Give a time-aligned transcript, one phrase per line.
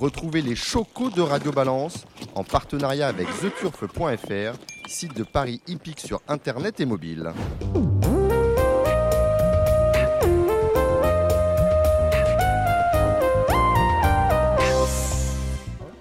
[0.00, 6.20] Retrouvez les chocos de Radio Balance en partenariat avec theturf.fr, site de Paris hippique sur
[6.28, 7.32] internet et mobile.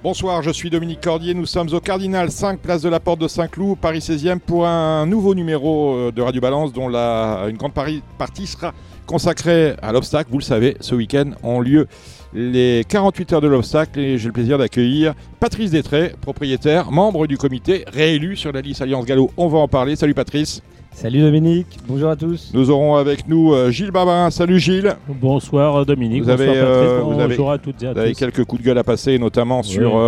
[0.04, 1.34] Bonsoir, je suis Dominique Cordier.
[1.34, 5.05] Nous sommes au Cardinal 5, place de la Porte de Saint-Cloud, Paris 16e, pour un
[5.05, 8.73] nouveau numéro euh, de Radio Balance dont la, une grande partie sera
[9.06, 10.30] consacrée à l'obstacle.
[10.32, 11.88] Vous le savez, ce week-end ont lieu
[12.34, 17.38] les 48 heures de l'obstacle et j'ai le plaisir d'accueillir Patrice Détré, propriétaire, membre du
[17.38, 19.32] comité, réélu sur la liste Alliance Gallo.
[19.38, 19.96] On va en parler.
[19.96, 20.61] Salut Patrice.
[20.94, 22.52] Salut Dominique, bonjour à tous.
[22.54, 24.30] Nous aurons avec nous euh, Gilles Babin.
[24.30, 24.96] Salut Gilles.
[25.08, 26.24] Bonsoir euh, Dominique.
[26.24, 28.83] Vous avez, euh, bonjour à toutes et à vous avez quelques coups de gueule à
[28.83, 30.00] passer, notamment sur,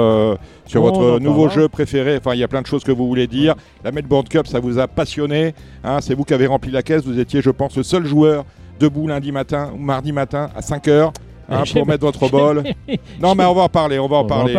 [0.67, 2.17] sur votre nouveau jeu préféré.
[2.17, 3.55] Enfin, il y a plein de choses que vous voulez dire.
[3.83, 5.55] La Melbourne Cup, ça vous a passionné.
[5.83, 6.01] Hein.
[6.01, 7.03] C'est vous qui avez rempli la caisse.
[7.03, 8.45] Vous étiez, je pense, le seul joueur
[8.79, 11.13] debout lundi matin ou mardi matin à 5 heures.
[11.47, 12.63] Hein, pour mettre votre bol.
[13.21, 14.55] non, mais on va en parler, on va en parler.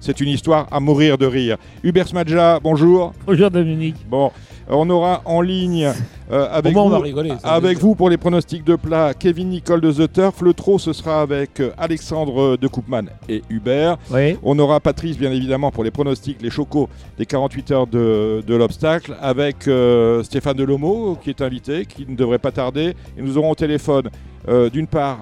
[0.00, 1.56] c'est, une histoire à mourir de rire.
[1.82, 3.14] Hubert Smadja, bonjour.
[3.26, 3.96] Bonjour Dominique.
[4.06, 4.30] Bon,
[4.70, 5.92] on aura en ligne
[6.30, 6.94] euh, avec, vous,
[7.42, 10.40] avec vous pour les pronostics de plat Kevin Nicole de The Turf.
[10.42, 13.98] Le trot, ce sera avec euh, Alexandre de Koopman et Hubert.
[14.42, 19.16] On aura Patrice, bien évidemment, pour les pronostics, les chocos des 48 heures de, l'obstacle,
[19.20, 22.94] avec euh, Stéphane Delomo, qui est invité, qui ne devrait pas tarder.
[23.18, 24.10] Et nous aurons au téléphone
[24.46, 25.20] d'une part,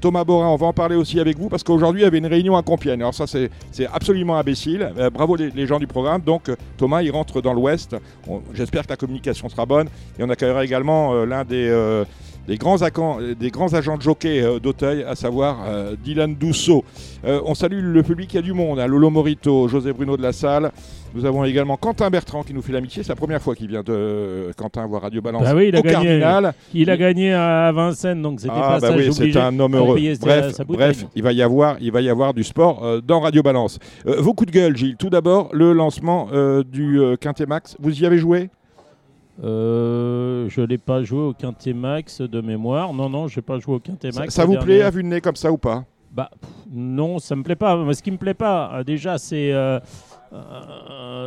[0.00, 2.26] Thomas Borin, on va en parler aussi avec vous parce qu'aujourd'hui il y avait une
[2.26, 3.00] réunion à Compiègne.
[3.00, 3.50] Alors ça c'est
[3.92, 4.92] absolument imbécile.
[5.12, 6.20] bravo les, gens du programme.
[6.20, 7.96] Donc Thomas il rentre dans l'Ouest.
[8.54, 9.88] J'espère que la communication sera bonne.
[10.18, 12.04] Et on accueillera également euh, l'un des, euh,
[12.48, 12.78] des, grands
[13.38, 15.58] des, grands agents de jockey euh, d'Auteuil, à savoir
[16.02, 16.84] Dylan Dousseau.
[17.24, 18.80] on salue le public, il y a du monde.
[18.80, 18.86] Hein.
[18.86, 20.72] Lolo Morito, José Bruno de la Salle.
[21.14, 23.02] Nous avons également Quentin Bertrand qui nous fait l'amitié.
[23.02, 25.80] C'est la première fois qu'il vient de Quentin voir Radio Balance bah oui, il a
[25.80, 26.54] gagné, Cardinal.
[26.74, 29.98] Il a gagné à Vincennes, donc c'était ah, pas bah oui, c'est un homme heureux.
[30.20, 33.78] Bref, bref il, va y avoir, il va y avoir du sport dans Radio Balance.
[34.04, 34.96] vos coups de gueule, Gilles.
[34.96, 36.28] Tout d'abord, le lancement
[36.70, 37.76] du Quintet Max.
[37.80, 38.50] Vous y avez joué?
[39.42, 42.92] Euh, je n'ai pas joué au Quintet Max de mémoire.
[42.92, 44.34] Non, non, je n'ai pas joué au Quintet Max.
[44.34, 45.84] Ça, vous plaît à vue de nez comme ça ou pas?
[46.10, 46.30] Bah
[46.70, 47.76] non, ça me plaît pas.
[47.92, 49.78] ce qui me plaît pas, euh, déjà, c'est euh,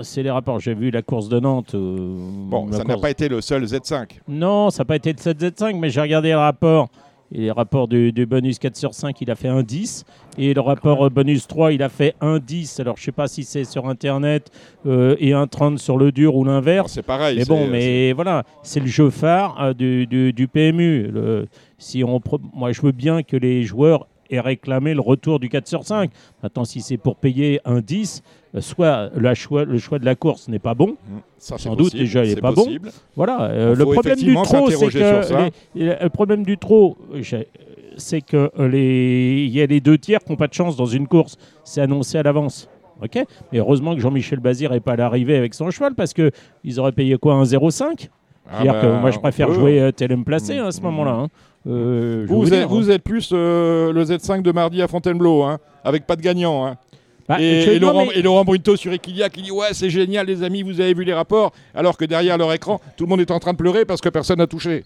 [0.03, 0.59] c'est les rapports.
[0.59, 1.75] J'ai vu la course de Nantes.
[1.75, 4.19] bon, ça n'a pas été le seul Z5.
[4.27, 6.89] Non, ça n'a pas été le seul Z5, mais j'ai regardé le rapport.
[7.33, 10.05] Et le rapport du, bonus 4 sur 5, il a fait un 10.
[10.37, 12.79] Et le rapport bonus 3, il a fait un 10.
[12.81, 14.51] Alors, je ne sais pas si c'est sur Internet
[14.85, 16.93] euh, et un 30 sur le dur ou l'inverse.
[16.93, 17.37] C'est pareil.
[17.37, 21.09] Mais bon, mais voilà, c'est le jeu phare euh, du, PMU.
[21.77, 22.21] si on,
[22.53, 26.11] moi, je veux bien que les joueurs aient réclamé le retour du 4 sur 5.
[26.41, 28.23] Maintenant, si c'est pour payer un 10,
[28.55, 31.17] euh, soit le choix, le choix de la course n'est pas bon, mmh.
[31.37, 32.67] sans doute déjà il n'est pas bon.
[33.15, 36.97] Voilà, euh, le, problème du trop, c'est que le problème du trop,
[37.97, 40.85] c'est que les il y a les deux tiers qui n'ont pas de chance dans
[40.85, 42.67] une course, c'est annoncé à l'avance.
[43.01, 43.17] Ok,
[43.51, 46.29] mais heureusement que Jean-Michel Bazir n'est pas à l'arrivée avec son cheval parce que
[46.63, 48.09] ils auraient payé quoi un 0,5
[48.51, 50.65] ah bah, que moi je préfère jouer euh, Telem placé mmh.
[50.65, 51.11] à ce moment-là.
[51.11, 51.27] Hein.
[51.65, 56.21] Vous, êtes, vous, êtes, plus le Z5 de mardi à Fontainebleau, hein, avec pas de
[56.21, 56.65] gagnant.
[56.65, 56.77] Hein.
[57.27, 60.63] Bah, et, Laurent, et, Laurent, Brunto sur Equilia qui dit Ouais, c'est génial, les amis,
[60.63, 63.39] vous avez vu les rapports, alors que derrière leur écran, tout le monde est en
[63.39, 64.83] train de pleurer parce que personne n'a touché.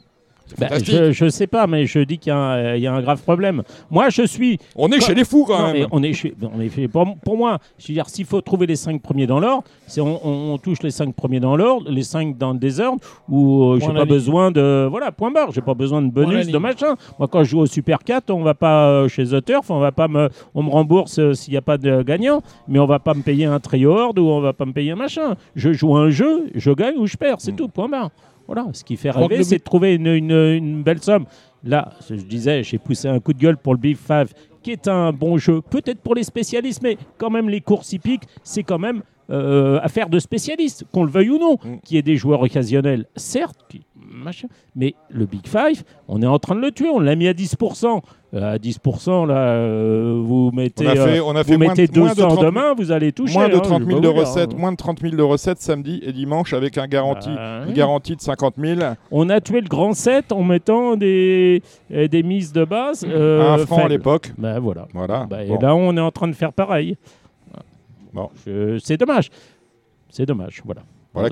[0.57, 3.63] Bah, je, ne sais pas, mais je dis qu'il y, y, a un grave problème.
[3.89, 4.59] Moi, je suis.
[4.75, 5.87] On est chez les fous quand même.
[5.91, 8.75] on est chez, on est pour, pour, moi, je veux dire, s'il faut trouver les
[8.75, 12.37] cinq premiers dans l'ordre, c'est on, on, touche les cinq premiers dans l'ordre, les cinq
[12.37, 14.87] dans le désordre, où euh, j'ai pas besoin de.
[14.89, 15.51] Voilà, point barre.
[15.51, 16.95] J'ai pas besoin de bonus, de machin.
[17.17, 19.79] Moi, quand je joue au Super 4, on va pas euh, chez The Turf, on
[19.79, 22.85] va pas me, on me rembourse euh, s'il n'y a pas de gagnant, mais on
[22.85, 25.35] va pas me payer un trio horde ou on va pas me payer un machin.
[25.55, 27.57] Je joue un jeu, je gagne ou je perds, c'est hmm.
[27.57, 28.11] tout, point barre.
[28.47, 31.25] Voilà, ce qui fait rêver, c'est de trouver une, belle somme.
[31.63, 34.87] Là, je disais, j'ai poussé un coup de gueule pour le Big Five, qui est
[34.87, 38.79] un bon jeu, peut-être pour les spécialistes, mais quand même, les courses hippiques, c'est quand
[38.79, 39.01] même
[39.31, 41.79] euh, affaire de spécialistes, qu'on le veuille ou non, mm.
[41.83, 43.65] qui est des joueurs occasionnels, certes,
[44.75, 46.89] mais le Big Five, on est en train de le tuer.
[46.89, 48.01] On l'a mis à 10%.
[48.35, 52.91] Euh, à 10%, là, euh, vous mettez, on a fait, vous mettez 200 demain, vous
[52.91, 53.37] allez toucher.
[53.37, 56.11] Moins de 30 hein, 000 de recettes, moins de 30 000 de recettes samedi et
[56.11, 58.81] dimanche avec un garantie, bah, une garantie de 50 000.
[59.11, 61.61] On a tué le grand 7 en mettant des,
[61.93, 63.05] euh, des mises de base.
[63.05, 64.33] un franc à l'époque.
[64.37, 64.87] Ben voilà.
[64.93, 65.27] voilà.
[65.29, 66.97] Bah, et là, on est en train de faire pareil.
[68.11, 68.29] Bon.
[68.79, 69.29] C'est dommage.
[70.09, 70.81] C'est dommage, voilà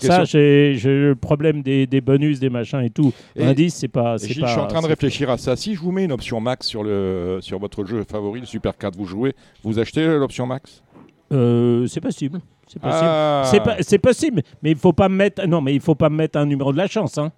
[0.02, 3.14] ça, j'ai le problème des, bonus, des machins et tout.
[3.36, 4.18] Et Indice, c'est pas.
[4.18, 5.56] je suis en train de réfléchir à ça.
[5.56, 8.78] Si je vous mets une option max sur, le, sur votre jeu favori, le Super
[8.78, 10.84] 4, vous jouez, vous achetez l'option max?
[11.32, 12.40] Euh, C'est possible.
[12.68, 13.04] C'est possible.
[13.04, 13.44] Ah.
[13.82, 15.46] C'est possible, mais il faut pas mettre.
[15.48, 17.18] Non, mais il faut pas mettre un numéro de la chance.
[17.18, 17.32] Hein.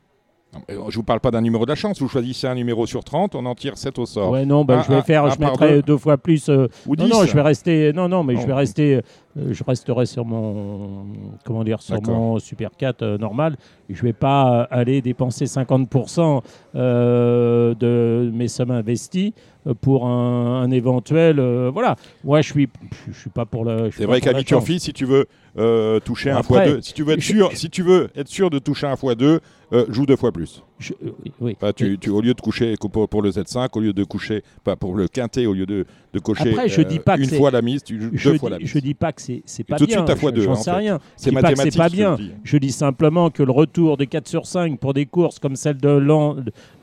[0.69, 1.99] Je vous parle pas d'un numéro de la chance.
[1.99, 4.31] Vous choisissez un numéro sur 30, on en tire 7 au sort.
[4.31, 5.97] Ouais, non, bah, je vais faire, je mettrai deux.
[5.97, 6.49] fois plus.
[6.49, 7.93] Euh, Ou non, non, je vais rester.
[7.93, 8.95] Non, non, mais je vais rester.
[9.37, 11.05] Euh, je resterai sur mon,
[11.43, 13.57] comment dire, sur mon Super 4 euh, normal.
[13.89, 16.41] Je vais pas aller dépenser 50%
[16.73, 19.33] de mes sommes investies
[19.81, 21.39] pour un, éventuel.
[21.73, 21.95] voilà.
[22.23, 22.69] Moi, je suis,
[23.11, 23.89] je suis pas pour le.
[23.91, 24.31] C'est vrai qu'à
[24.79, 25.27] si tu veux
[26.03, 28.59] toucher un fois deux, si tu veux être sûr, si tu veux être sûr de
[28.59, 29.39] toucher un fois deux,
[29.89, 30.63] joue deux fois plus.
[30.91, 31.55] Euh, oui.
[31.75, 34.75] tu, tu, au lieu de coucher pour, pour, le Z5, au lieu de coucher, pas
[34.75, 37.49] pour le quintet, au lieu de, de cocher Après, je dis pas euh, une fois
[37.49, 38.67] la mise, tu joues deux fois la mise.
[38.67, 39.97] Je dis pas que c'est pas tout bien.
[39.97, 40.41] Tout de suite à fois deux.
[40.41, 40.99] J'en sais rien.
[41.15, 41.71] C'est mathématique.
[41.71, 42.17] C'est pas bien.
[42.43, 45.77] Je dis simplement que le retour de 4 sur 5 pour des courses comme celle
[45.77, 45.99] de,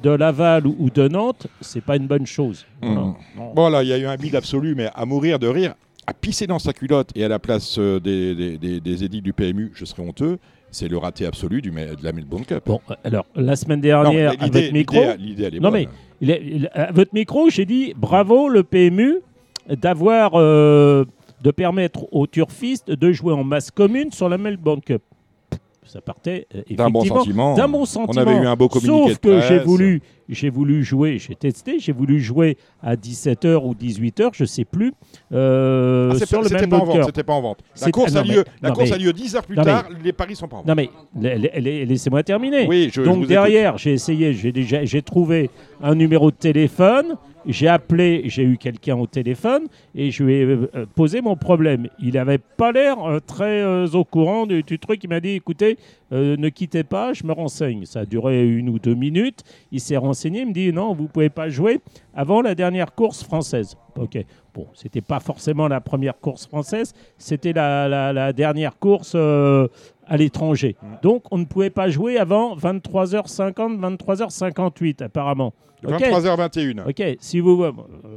[0.03, 2.67] de Laval ou, de Nantes, c'est pas une bonne chose.
[2.83, 3.13] Mmh.
[3.55, 5.75] Voilà, il y a eu un bide absolu, mais à mourir de rire
[6.07, 9.23] à pisser dans sa culotte et à la place euh, des, des, des, des édits
[9.23, 10.39] du PMU, je serais honteux
[10.73, 12.63] c'est le raté absolu du, de la Melbourne Cup.
[12.65, 15.01] Bon, alors, la semaine dernière, à votre micro.
[15.61, 15.87] non, mais
[16.73, 19.19] à votre micro, j'ai dit bravo le PMU
[19.69, 20.33] d'avoir.
[20.35, 21.05] Euh,
[21.43, 25.03] de permettre aux turfistes de jouer en masse commune sur la Melbourne Cup
[25.93, 27.55] ça partait euh, d'un bon sentiment.
[27.55, 28.23] D'un bon sentiment.
[28.23, 31.79] On avait eu un beau communiqué Sauf que j'ai voulu, j'ai voulu jouer, j'ai testé,
[31.81, 34.95] j'ai voulu jouer à 17h ou 18h, je sais plus.
[35.33, 37.59] Euh, ah, sur le même pas en vente, C'était pas en vente.
[37.79, 40.49] La course, a, lieu, la course a lieu 10 heures plus tard, les paris sont
[40.49, 40.69] pas en vente.
[40.69, 40.89] Non mais
[41.61, 42.67] laissez-moi terminer.
[42.67, 45.51] Oui, je, Donc derrière, j'ai essayé, j'ai déjà, j'ai trouvé
[45.83, 47.17] un numéro de téléphone
[47.47, 51.37] j'ai appelé, j'ai eu quelqu'un au téléphone et je lui ai euh, euh, posé mon
[51.37, 51.89] problème.
[51.99, 53.63] Il n'avait pas l'air euh, très
[53.95, 55.03] au courant du, truc.
[55.05, 55.79] Il m'a dit écoutez,
[56.11, 57.85] ne quittez pas, je me renseigne.
[57.85, 59.43] Ça a duré une ou deux minutes.
[59.71, 60.41] Il s'est renseigné.
[60.41, 61.81] Il me dit non, vous ne pouvez pas jouer
[62.15, 63.77] avant la dernière course française.
[63.97, 64.19] Ok.
[64.55, 69.17] Bon, c'était pas forcément la première course française, c'était la, dernière course
[70.07, 70.77] à l'étranger.
[71.03, 75.53] Donc, on ne pouvait pas jouer avant 23h50, 23h58, apparemment.
[75.85, 76.89] 23h21.
[76.89, 77.63] Ok, si vous.
[77.63, 77.73] Euh,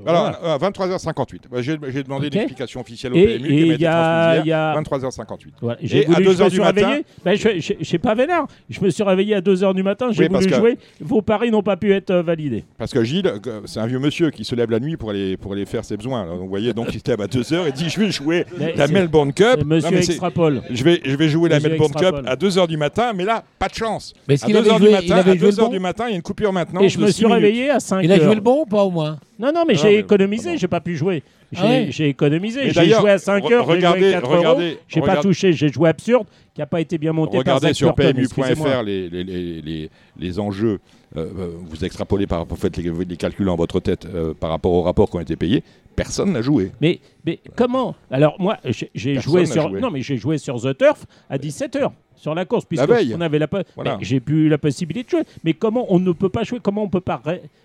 [0.06, 1.36] Alors, 23h58.
[1.36, 3.50] Euh, bah, j'ai demandé une explication officielle au PMU.
[3.50, 5.78] Et il y a, 23h58.
[5.82, 7.00] Et à 2h du matin.
[7.24, 8.46] Ben, je ne suis pas vénère.
[8.70, 10.78] Je me suis réveillé à 2h du matin, j'ai voulu jouer.
[11.00, 12.64] Vos paris n'ont pas pu être euh, validés.
[12.78, 13.31] Parce que Gilles,
[13.66, 15.98] c'est un vieux monsieur qui se lève la nuit pour aller, pour aller faire ses
[15.98, 16.26] besoins.
[16.26, 18.46] Donc, vous voyez, donc il se lève à 2h et dit Je vais jouer
[18.76, 19.64] la Melbourne Cup.
[19.66, 20.62] Monsieur extrapole.
[20.70, 23.68] Je vais, je vais jouer la Melbourne Cup à 2h du matin, mais là, pas
[23.68, 24.13] de chance.
[24.27, 26.81] Mais à 2h du matin, à 2h du matin, il y a une coupure maintenant.
[26.81, 28.92] Et je me suis réveillé à 5 Il a joué le bon ou pas au
[28.92, 29.18] moins?
[29.38, 31.24] Non, non, mais j'ai économisé, j'ai pas pu jouer.
[31.51, 32.72] J'ai ah économisé.
[32.72, 36.62] J'ai joué à 5 heures, regardez, j'ai regardez, J'ai pas touché, j'ai joué absurde, qui
[36.62, 40.80] n'a pas été bien monté regardez par sur PMU.fr les, les, les, les, enjeux.
[41.18, 44.74] Euh, euh, vous extrapolez, par, vous faites les, calculs en votre tête euh, par rapport
[44.74, 45.63] aux rapports qui ont été payés.
[45.95, 46.71] Personne n'a joué.
[46.81, 47.95] Mais, mais comment?
[48.12, 48.57] Alors moi,
[48.94, 52.46] j'ai joué sur non, mais j'ai joué sur The Turf à 17 h sur la
[52.46, 53.48] course, puisque on avait la
[54.02, 55.28] j'ai pu la possibilité de jouer.
[55.44, 57.22] Mais comment on ne peut pas jouer Comment on peut pas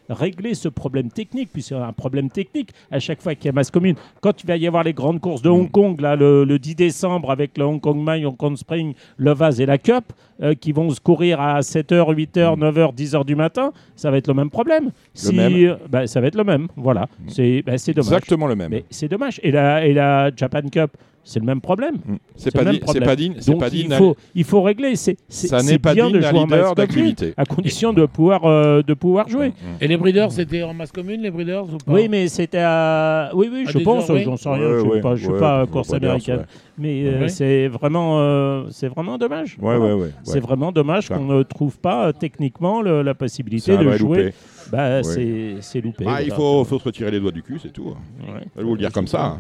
[0.09, 3.71] régler ce problème technique, puisque un problème technique à chaque fois qu'il y a masse
[3.71, 3.95] commune.
[4.21, 5.71] Quand il va y avoir les grandes courses de Hong mm.
[5.71, 9.61] Kong, là, le, 10 décembre, avec le Hong Kong Mine, Hong Kong Spring, le Vase
[9.61, 10.05] et la Cup,
[10.43, 14.29] euh, qui vont se courir à 7h, 8h, 9h, 10h du matin, ça va être
[14.29, 14.91] le même problème.
[15.15, 17.03] si, euh, bah, ça va être le même, voilà.
[17.03, 17.29] Mm.
[17.29, 17.99] C'est bah, dommage.
[17.99, 18.71] Exactement le même.
[18.71, 19.41] Mais c'est dommage.
[19.43, 20.97] Et la, et la Japan Cup,
[21.31, 21.95] c'est le même problème.
[21.95, 22.17] Mm.
[22.35, 23.35] C'est pas, pas, digne.
[23.47, 24.97] Donc il, faut, il faut régler.
[24.97, 27.35] C'est, ça n'est pas digne de jouer en masse d'activité.
[27.37, 29.51] À condition de pouvoir, euh, de pouvoir jouer.
[29.51, 29.77] Mm, mm.
[29.81, 31.93] Et les breeders, c'était en masse commune, les breeders ou pas?
[31.93, 33.31] Oui, mais c'était à.
[33.35, 34.09] Oui, oui, je pense.
[34.09, 34.81] J'en sais rien.
[34.81, 36.47] je ne suis pas, course américaine.
[36.77, 39.57] Mais euh, c'est vraiment, euh, c'est vraiment dommage.
[39.61, 44.35] Ouais, ouais, C'est vraiment dommage qu'on ne trouve pas techniquement la possibilité de jouer.
[44.73, 46.05] Bah, c'est loupé.
[46.09, 47.95] Ah, il faut, faut se retirer les doigts du cul, c'est tout.
[48.27, 49.27] Je vais vous le dire comme ça.
[49.27, 49.39] Hein.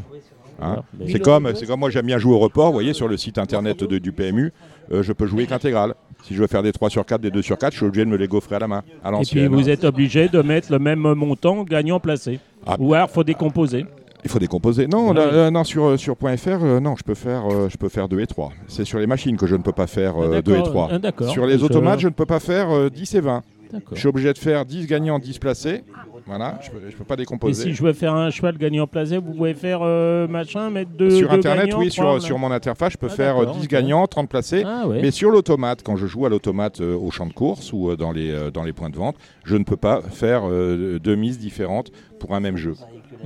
[0.61, 0.83] Hein.
[1.09, 3.39] c'est comme, c'est comme moi j'aime bien jouer au report, vous voyez, sur le site
[3.39, 4.53] internet de, du PMU,
[4.93, 5.95] euh, je peux jouer qu'intégral.
[6.23, 8.05] Si je veux faire des 3 sur 4, des 2 sur 4, je suis obligé
[8.05, 10.71] de me les gaufrer à la main, à Et puis vous êtes obligé de mettre
[10.71, 12.41] le même montant gagnant placé.
[12.67, 12.77] Ah.
[12.79, 13.87] Ou alors il faut décomposer.
[14.23, 14.87] Il faut décomposer.
[14.87, 18.21] Non, euh, non sur, sur .fr, euh, non, je peux, faire, je peux faire 2
[18.21, 18.53] et 3.
[18.69, 20.91] C'est sur les machines que je ne peux pas faire 2 et 3.
[20.93, 23.43] Ah, sur les automates, je ne peux pas faire 10 et 20.
[23.93, 25.85] Je suis obligé de faire 10 gagnants, 10 placés.
[26.27, 27.63] Voilà, je ne peux, pas décomposer.
[27.63, 30.91] Et si je veux faire un cheval gagnant placé, vous pouvez faire euh, machin, mettre
[30.93, 31.11] deux.
[31.11, 34.63] Sur Internet, oui, sur, sur mon interface, je peux ah, faire 10 gagnants, 30 placés.
[34.65, 37.91] Ah, mais sur l'automate, quand je joue à l'automate euh, au champ de course ou
[37.91, 41.39] euh, dans, les, dans les points de vente, je ne peux pas faire deux mises
[41.39, 42.75] différentes pour un même jeu.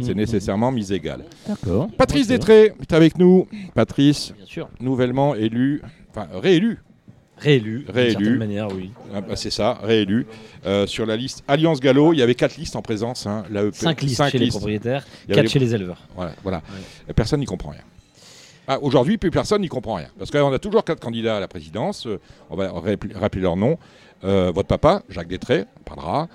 [0.00, 1.24] C'est nécessairement mise égale.
[1.46, 1.88] D'accord.
[1.98, 3.46] Patrice Détré est avec nous.
[3.74, 4.32] Patrice,
[4.80, 6.78] nouvellement élu, enfin réélu
[7.36, 8.38] Réélu, réélu.
[8.38, 8.92] manière, oui.
[9.12, 10.26] Ah, bah, c'est ça, réélu.
[10.66, 13.26] Euh, sur la liste Alliance Gallo, il y avait quatre listes en présence.
[13.26, 16.00] Hein, 5 listes chez les propriétaires, 4 chez les éleveurs.
[16.14, 16.62] Voilà, voilà.
[17.14, 17.82] personne n'y comprend rien.
[18.66, 20.08] Ah, aujourd'hui, plus personne n'y comprend rien.
[20.18, 22.06] Parce qu'on a toujours quatre candidats à la présidence.
[22.06, 22.72] Euh, on va
[23.14, 23.78] rappeler leurs noms.
[24.24, 26.28] Euh, votre papa, Jacques Détré, on parlera.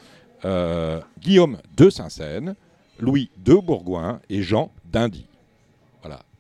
[0.46, 2.56] Euh, Guillaume de Saint-Saëns,
[3.00, 5.25] Louis de Bourgoin et Jean d'Indy.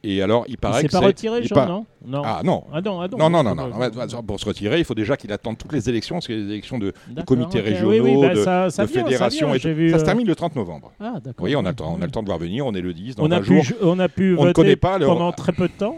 [0.03, 2.63] Et alors, il paraît que c'est pas retiré, Jean, non, non Ah non.
[2.71, 5.57] Ah non, ah non, non, non, non, Pour se retirer, il faut déjà qu'il attende
[5.57, 6.93] toutes les élections, parce qu'il y a des élections de,
[7.25, 9.49] comités régionaux, bah, de, ça, ça fédérations.
[9.49, 10.93] Ça, et ça se termine le 30 novembre.
[10.99, 11.23] Ah, d'accord.
[11.25, 13.15] Vous voyez, on a, on a le temps de voir venir, on est le 10.
[13.17, 15.97] Dans on, a pu, on a pu on voter pendant très peu de temps?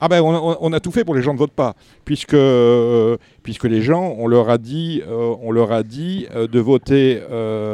[0.00, 1.74] Ah ben on, a tout fait pour les gens ne votent pas,
[2.04, 6.46] puisque, euh, puisque les gens, on leur a dit, euh, on leur a dit euh,
[6.46, 7.20] de voter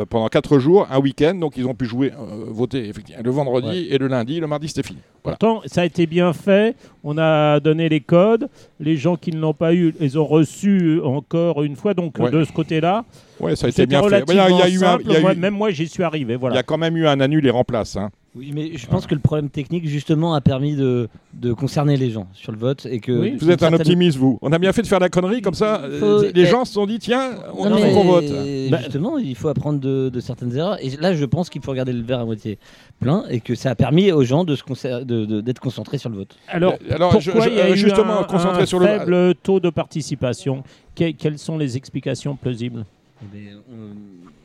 [0.09, 2.12] pendant 4 jours, un week-end, donc ils ont pu jouer,
[2.49, 5.00] voter effectivement, le vendredi et le lundi, le mardi c'était fini.
[5.23, 8.49] Pourtant, ça a été bien fait, on a donné les codes,
[8.81, 12.45] les gens qui ne l'ont pas eu, ils ont reçu encore une fois, donc de
[12.45, 13.04] ce côté-là.
[13.40, 14.25] Ouais, ça a été bien fait.
[14.28, 16.37] Il y a eu un, même moi j'y suis arrivé.
[16.37, 16.54] Voilà.
[16.54, 17.97] Il y a quand même eu un annul et remplace.
[17.97, 18.11] Hein.
[18.37, 22.11] Oui, mais je pense que le problème technique, justement, a permis de, de concerner les
[22.11, 22.85] gens sur le vote.
[22.85, 24.38] et que Vous êtes un optimiste, vous.
[24.43, 26.87] On a bien fait de faire la connerie, comme ça, euh, les gens se sont
[26.87, 28.25] dit, tiens, on a qu'on vote.
[28.71, 30.79] Bah, justement, il faut apprendre de, de, certaines erreurs.
[30.85, 32.59] Et là, je pense qu'il faut regarder le verre à moitié
[32.99, 36.17] plein et que ça a permis aux gens d'être de de, d'être concentrés sur le
[36.17, 36.37] vote.
[36.49, 39.35] Alors, Alors pourquoi il y a eu justement un, concentré un sur faible le...
[39.41, 40.64] taux de participation
[40.95, 42.85] Quelles sont les explications plausibles?
[43.23, 43.59] Eh ben,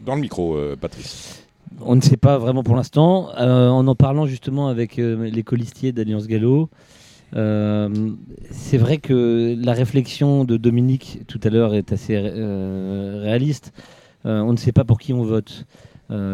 [0.05, 1.48] Dans le micro, euh, Patrice.
[1.81, 3.29] On ne sait pas vraiment pour l'instant.
[3.37, 6.69] Euh, en en parlant justement avec euh, les colistiers d'Alliance Gallo,
[7.35, 8.11] euh,
[8.51, 13.71] c'est vrai que la réflexion de Dominique tout à l'heure est assez réaliste.
[14.25, 15.65] on ne sait pas pour qui on vote.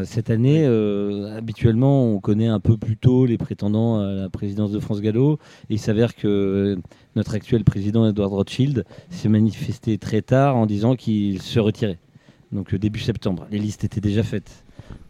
[0.06, 0.66] cette année,
[1.36, 5.38] habituellement, on connaît un peu plus tôt les prétendants à la présidence de France Gallo.
[5.70, 6.80] Et il s'avère que
[7.18, 12.00] notre actuel président, Edward Rothschild, s'est manifesté très tard en disant qu'il se retirait.
[12.54, 13.48] Donc début septembre.
[13.52, 14.65] Les listes étaient déjà faites.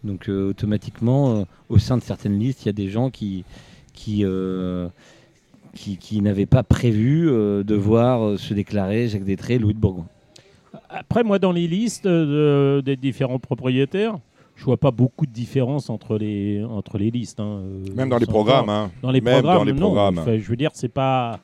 [0.06, 3.44] Donc euh, automatiquement, euh, au sein de certaines listes, il y a des gens qui,
[3.94, 4.88] qui, euh,
[5.74, 10.06] qui, n'avaient pas prévu de voir se déclarer Jacques Détré, Louis de Bourgoin.
[10.90, 14.18] Après, moi, dans les listes des différents propriétaires,
[14.56, 17.42] je vois pas beaucoup de différence entre les entre les listes.
[17.42, 17.60] Hein,
[17.94, 18.70] Même dans les programmes.
[18.70, 18.92] Hein.
[19.02, 20.22] Dans les programmes, dans les programmes.
[20.26, 21.40] je veux dire, c'est pas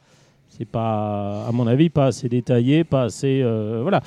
[0.47, 3.43] c'est pas à mon avis pas assez détaillé, pas assez
[3.81, 4.01] voilà.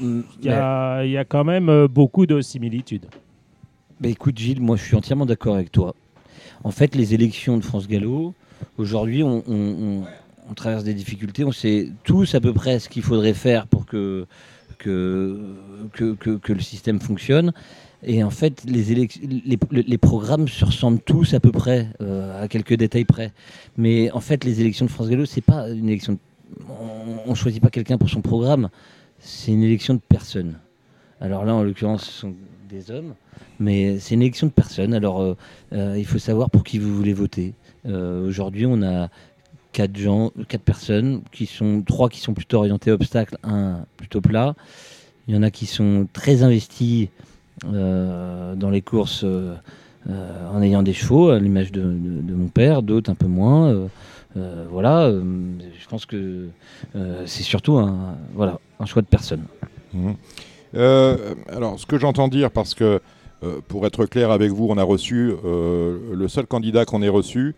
[0.00, 3.06] Il y, a, quand même euh, beaucoup de similitudes.
[4.00, 5.94] Bah écoute Gilles, moi je suis entièrement d'accord avec toi.
[6.64, 8.34] En fait, les élections de France Gallo,
[8.78, 10.04] aujourd'hui, on,
[10.56, 11.44] traverse des difficultés.
[11.44, 14.26] On sait tous à peu près ce qu'il faudrait faire pour que
[14.78, 15.38] que,
[15.92, 17.52] que, le système fonctionne.
[18.02, 22.48] Et en fait, les, les, les, programmes se ressemblent tous à peu près, euh, à
[22.48, 23.32] quelques détails près.
[23.76, 26.18] Mais en fait, les élections de France Gallo, c'est pas une élection.
[27.26, 28.70] On ne choisit pas quelqu'un pour son programme
[29.20, 30.58] c'est une élection de personnes.
[31.20, 32.34] Alors là, en l'occurrence, ce sont
[32.68, 33.14] des hommes,
[33.58, 34.94] mais c'est une élection de personnes.
[34.94, 35.36] Alors, euh,
[35.72, 37.54] euh, il faut savoir pour qui vous voulez voter.
[37.86, 39.08] Euh, aujourd'hui, on a
[39.72, 44.54] quatre gens, quatre personnes, qui sont trois qui sont plutôt orientés obstacle, un plutôt plat.
[45.28, 47.08] Il y en a qui sont très investis
[47.62, 49.24] dans les courses
[50.08, 53.88] en ayant des chevaux, à l'image de, mon père, d'autres un peu moins.
[54.36, 55.22] Euh, voilà, euh,
[55.78, 56.48] je pense que
[56.94, 59.42] euh, c'est surtout un, voilà, un choix de personne.
[59.92, 60.12] Mmh.
[60.74, 63.00] alors, ce que j'entends dire, parce que
[63.68, 67.54] pour être clair avec vous, on a reçu le seul candidat qu'on ait reçu.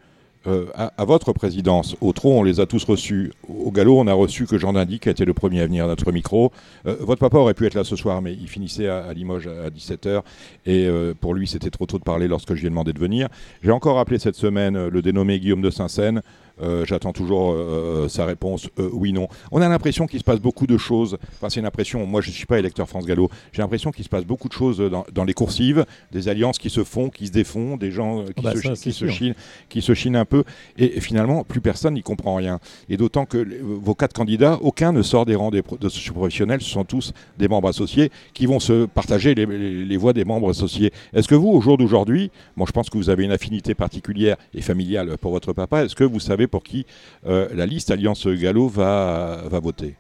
[0.74, 1.94] à, votre présidence.
[2.00, 3.32] Au Trot, on les a tous reçus.
[3.48, 5.84] Au Galop, on a reçu que Jean Dindy, qui a été le premier à venir
[5.84, 6.50] à notre micro.
[6.84, 10.22] votre papa aurait pu être là ce soir, mais il finissait à, Limoges à, 17h.
[10.66, 10.88] Et
[11.20, 13.28] pour lui, c'était trop tôt de parler lorsque je lui ai demandé de venir.
[13.62, 16.22] J'ai encore appelé cette semaine le dénommé Guillaume de Saint-Seine.
[16.60, 19.28] Euh, j'attends toujours euh, euh, sa réponse oui, non.
[19.50, 21.16] On a l'impression qu'il se passe beaucoup de choses.
[21.36, 22.04] Enfin, c'est une impression.
[22.06, 23.30] Moi, je ne suis pas électeur France Gallo.
[23.52, 26.84] J'ai l'impression qu'il se passe beaucoup de choses dans, les coursives, des alliances qui se
[26.84, 29.34] font, qui se défont, des gens qui, ah bah se, qui se, chinent,
[29.68, 30.44] qui se chinent un peu.
[30.78, 32.60] Et, finalement, plus personne n'y comprend rien.
[32.88, 36.60] Et d'autant que vos quatre candidats, aucun ne sort des rangs des, de professionnels.
[36.60, 40.50] Ce sont tous des membres associés qui vont se partager les, les voix des membres
[40.50, 40.92] associés.
[41.12, 44.36] Est-ce que vous, au jour d'aujourd'hui, moi, je pense que vous avez une affinité particulière
[44.54, 45.84] et familiale pour votre papa.
[45.84, 46.86] Est-ce que vous savez pour qui
[47.26, 49.96] euh, la liste Alliance Gallo va, va voter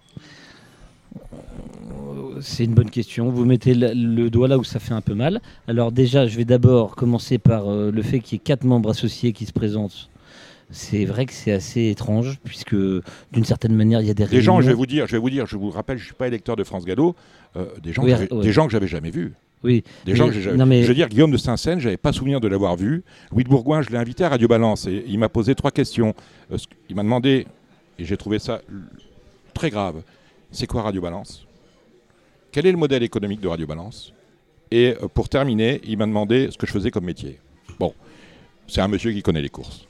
[2.40, 3.30] c'est une bonne question.
[3.30, 5.40] Vous mettez le, doigt là où ça fait un peu mal.
[5.68, 8.90] Alors déjà, je vais d'abord commencer par euh, le fait qu'il y ait quatre membres
[8.90, 10.10] associés qui se présentent.
[10.70, 14.40] C'est vrai que c'est assez étrange puisque d'une certaine manière il y a des, des
[14.40, 14.60] gens.
[14.60, 16.56] Je vais vous dire, je vais vous dire, je vous rappelle, je suis pas électeur
[16.56, 17.14] de France Gallo.
[17.56, 19.34] Euh, des gens, des gens que j'avais jamais vus.
[19.62, 19.84] Oui.
[20.04, 23.04] Des gens Je veux dire, Guillaume de Saint-Seine, j'avais pas souvenir de l'avoir vu.
[23.30, 26.14] Louis de Bourgoin, je l'ai invité à Radio Balance et il m'a posé trois questions.
[26.50, 26.56] Euh,
[26.88, 27.46] il m'a demandé,
[27.98, 28.60] et j'ai trouvé ça
[29.54, 30.02] très grave,
[30.50, 31.46] c'est quoi Radio Balance?
[32.50, 34.12] Quel est le modèle économique de Radio Balance?
[34.70, 37.38] Et euh, pour terminer, il m'a demandé ce que je faisais comme métier.
[37.78, 37.94] Bon,
[38.66, 39.86] c'est un monsieur qui connaît les courses.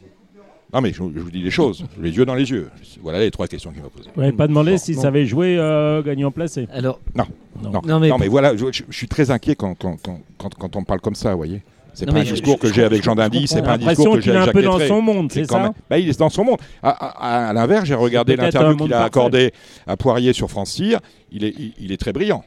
[0.72, 2.70] Non, mais je, vous dis les choses, les yeux dans les yeux.
[3.02, 4.08] Voilà les trois questions qu'il m'a posées.
[4.14, 7.24] Vous n'avez pas demandé s'il savait jouer euh, gagnant placé Alors, non.
[7.62, 8.18] Non, non.
[8.18, 9.96] mais, voilà, je, suis très inquiet quand, quand,
[10.38, 11.62] quand, quand, on parle comme ça, vous voyez.
[11.92, 14.30] C'est pas un discours que j'ai avec Jean Dindy, c'est pas un discours que j'ai
[14.30, 16.58] avec Jacques un peu dans son monde, c'est ça bah, Il est dans son monde.
[16.82, 19.52] À, l'inverse, j'ai regardé l'interview qu'il a accordée
[19.86, 21.00] à Poirier sur France Cyr.
[21.30, 22.44] Il est, il est très brillant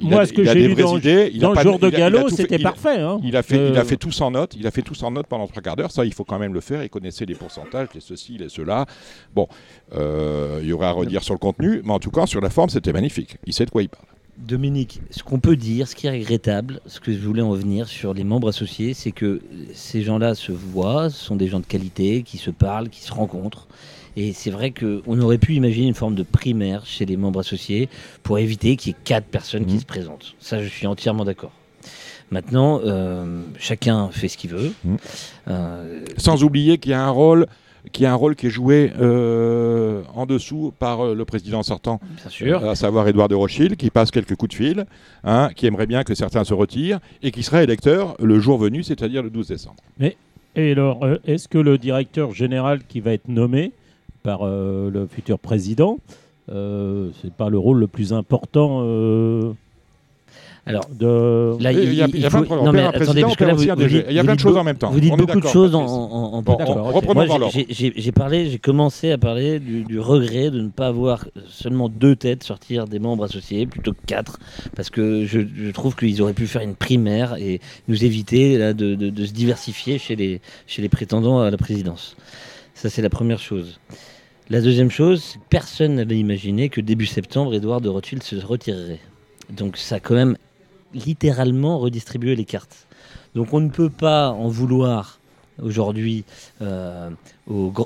[0.00, 3.00] moi, ce que j'ai lu dans, le jour de galop, c'était parfait.
[3.00, 3.20] Hein.
[3.22, 3.84] Il, a fait, il a euh.
[3.84, 4.54] fait tout sans note.
[4.58, 5.90] Il a fait tout sans note pendant trois quarts d'heure.
[5.92, 6.82] Ça, il faut quand même le faire.
[6.82, 8.86] Il connaissait les pourcentages, les ceci, les cela.
[9.34, 9.48] Bon,
[9.94, 12.50] euh, il y aura à redire sur le contenu, mais en tout cas, sur la
[12.50, 13.36] forme, c'était magnifique.
[13.46, 14.04] Il sait de quoi il parle.
[14.38, 17.88] Dominique, ce qu'on peut dire, ce qui est regrettable, ce que je voulais en venir
[17.88, 19.42] sur les membres associés, c'est que
[19.74, 23.12] ces gens-là se voient, ce sont des gens de qualité, qui se parlent, qui se
[23.12, 23.68] rencontrent.
[24.20, 27.88] Et c'est vrai qu'on aurait pu imaginer une forme de primaire chez les membres associés
[28.22, 29.80] pour éviter qu'il y ait quatre personnes qui mmh.
[29.80, 30.34] se présentent.
[30.38, 31.52] Ça, je suis entièrement d'accord.
[32.30, 34.74] Maintenant, euh, chacun fait ce qu'il veut.
[34.84, 34.96] Mmh.
[35.48, 37.46] Euh, Sans oublier qu'il y a un rôle
[37.92, 41.98] qui a un rôle qui est joué euh, en dessous par le président sortant,
[42.62, 44.84] à savoir Édouard de Rothschild, qui passe quelques coups de fil,
[45.24, 48.82] hein, qui aimerait bien que certains se retirent et qui serait électeur le jour venu,
[48.82, 49.76] c'est-à-dire le 12 décembre.
[49.98, 50.18] Mais,
[50.56, 53.72] et alors, est-ce que le directeur général qui va être nommé
[54.22, 55.98] par euh, le futur président.
[56.50, 58.80] Euh, c'est pas le rôle le plus important.
[58.82, 59.52] Euh,
[60.66, 61.56] alors, de...
[61.62, 62.44] là, il, y a, il, faut...
[62.44, 64.56] non, mais attendez, parce que là, vous, vous dites, il y a plein de choses
[64.56, 64.90] en même temps.
[64.90, 67.50] Vous dites beaucoup de choses en, en, en bon, l'ordre.
[67.50, 72.14] J'ai parlé, j'ai commencé à parler du, du, regret de ne pas avoir seulement deux
[72.14, 74.38] têtes sortir des membres associés plutôt que quatre,
[74.76, 78.74] parce que je, je trouve qu'ils auraient pu faire une primaire et nous éviter là,
[78.74, 82.16] de, de, de, se diversifier chez les, chez les prétendants à la présidence.
[82.80, 83.78] Ça, c'est la première chose.
[84.48, 89.00] La deuxième chose, personne n'avait imaginé que début septembre, Edouard de Rothschild se retirerait.
[89.50, 90.38] Donc ça a quand même
[90.94, 92.86] littéralement redistribué les cartes.
[93.34, 95.20] Donc on ne peut pas en vouloir
[95.62, 96.24] aujourd'hui
[96.62, 97.10] euh,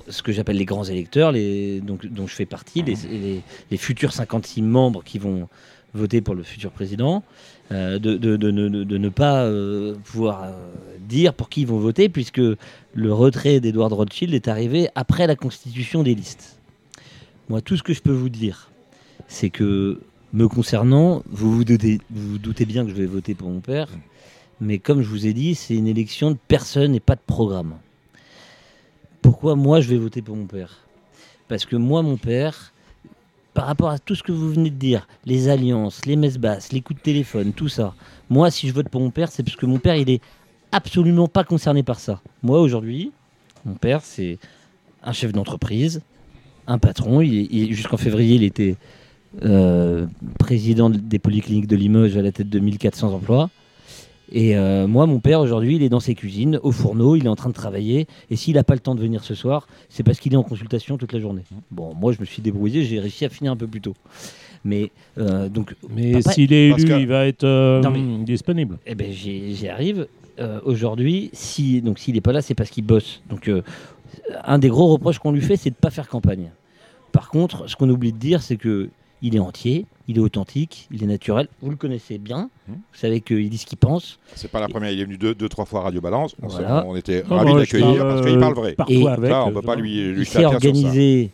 [0.09, 4.13] ce que j'appelle les grands électeurs, les, donc, dont je fais partie, les, les, futurs
[4.13, 5.49] 56 membres qui vont
[5.93, 7.25] voter pour le futur président,
[7.73, 10.52] euh, de, ne pas euh, pouvoir
[11.00, 15.37] dire pour qui ils vont voter, puisque le retrait d'Edouard Rothschild est arrivé après la
[15.37, 16.59] constitution des listes.
[17.49, 18.70] Moi, tout ce que je peux vous dire,
[19.29, 20.00] c'est que,
[20.33, 23.88] me concernant, vous vous doutez, vous, doutez bien que je vais voter pour mon père,
[24.61, 27.74] mais comme je vous ai dit, c'est une élection de personne et pas de programme.
[29.22, 30.81] Pourquoi moi je vais voter pour mon père?
[31.48, 32.74] Parce que moi, mon père,
[33.55, 36.73] par rapport à tout ce que vous venez de dire, les alliances, les messes basses,
[36.73, 37.95] les coups de téléphone, tout ça,
[38.29, 40.21] moi, si je vote pour mon père, c'est parce que mon père, il est
[40.73, 42.21] absolument pas concerné par ça.
[42.43, 43.12] Moi, aujourd'hui,
[43.64, 44.38] mon père, c'est
[45.05, 46.03] un chef d'entreprise,
[46.67, 47.23] un patron.
[47.23, 48.77] Jusqu'en février, il était
[49.45, 50.07] euh,
[50.38, 53.51] président des polycliniques de Limoges à la tête de 1400 emplois.
[54.37, 57.29] Et euh, moi, mon père, aujourd'hui, il est dans ses cuisines, au fourneau, il est
[57.29, 58.09] en train de travailler.
[58.31, 60.42] Et s'il n'a pas le temps de venir ce soir, c'est parce qu'il est en
[60.42, 61.44] consultation toute la journée.
[61.70, 63.94] Bon, moi, je me suis débrouillé, j'ai réussi à finir un peu plus tôt.
[64.64, 65.77] Mais euh, donc.
[65.88, 67.81] Mais s'il est élu, il va être
[68.25, 68.79] disponible.
[68.87, 70.09] Eh ben, j'y arrive.
[70.64, 73.23] aujourd'hui, si donc s'il n'est pas là, c'est parce qu'il bosse.
[73.31, 73.49] Donc
[74.44, 76.51] un des gros reproches qu'on lui fait, c'est de ne pas faire campagne.
[77.12, 78.88] Par contre, ce qu'on oublie de dire, c'est que
[79.22, 81.48] il est entier, il est authentique, il est naturel.
[81.62, 82.50] Vous le connaissez bien.
[82.68, 82.72] Mmh.
[82.72, 84.18] Vous savez qu'il dit ce qu'il pense.
[84.35, 84.90] C'est pas la première.
[84.90, 86.37] Il est venu deux, deux trois fois à Radio Balance.
[86.42, 88.77] On, était ravis d'accueillir parce qu'il parle vrai.
[88.88, 91.31] Et on peut pas lui, lui il s'est organisé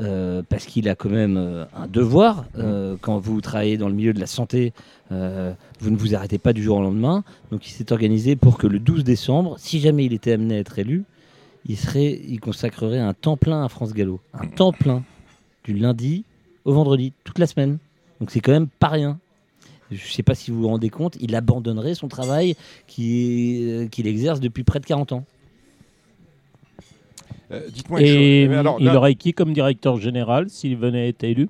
[0.00, 2.46] euh, parce qu'il a quand même euh, un devoir.
[2.56, 4.72] Euh, quand vous travaillez dans le milieu de la santé,
[5.10, 7.24] vous ne vous arrêtez pas du jour au lendemain.
[7.50, 10.58] Donc il s'est organisé pour que le 12 décembre, si jamais il était amené à
[10.60, 11.04] être élu,
[11.66, 14.20] il, serait, il consacrerait un temps plein à France Gallo.
[14.32, 15.02] Un temps plein.
[15.64, 16.24] Du lundi
[16.64, 17.78] au vendredi, toute la semaine.
[18.20, 19.18] Donc c'est quand même pas rien.
[19.90, 22.54] Je ne sais pas si vous vous rendez compte, il abandonnerait son travail
[22.86, 25.24] qu'il exerce depuis près de 40 ans.
[27.50, 28.48] Euh, dites-moi Et
[28.78, 31.48] il aurait qui comme directeur général s'il venait être élu?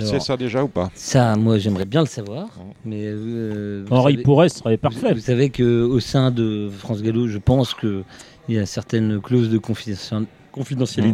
[0.00, 0.90] C'est ça déjà ou pas?
[0.94, 2.48] Ça, moi, j'aimerais bien le savoir.
[2.86, 5.12] Mais euh, il pourrait, ce serait parfait.
[5.12, 8.02] Vous savez qu'au sein de France Gallo, je pense que
[8.48, 10.30] il y a certaines clauses de confidentialité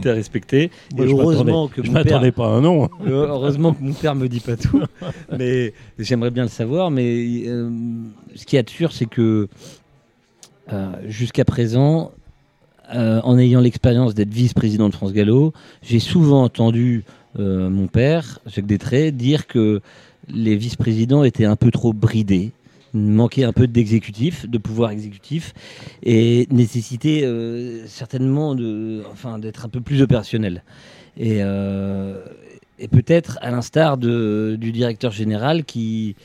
[0.09, 0.71] à respecter.
[0.99, 2.89] heureusement que je m'attendais pas à un nom.
[3.07, 4.83] heureusement que mon père me dit pas tout,
[5.39, 6.91] mais j'aimerais bien le savoir.
[6.91, 7.71] Mais euh,
[8.35, 9.49] ce qui est sûr, c'est que
[10.73, 12.13] euh, jusqu'à présent,
[12.95, 17.05] euh, en ayant l'expérience d'être vice-président de France Gallo, j'ai souvent entendu
[17.39, 19.81] mon père, Jacques Détré, dire que
[20.29, 22.51] les vice-présidents étaient un peu trop bridés
[22.93, 25.53] manquait un peu d'exécutif, de pouvoir exécutif,
[26.03, 28.57] et nécessiter euh, certainement
[29.11, 30.65] enfin, d'être un peu plus opérationnel.
[31.17, 32.25] Et, euh,
[32.91, 36.17] peut-être à l'instar du directeur général qui,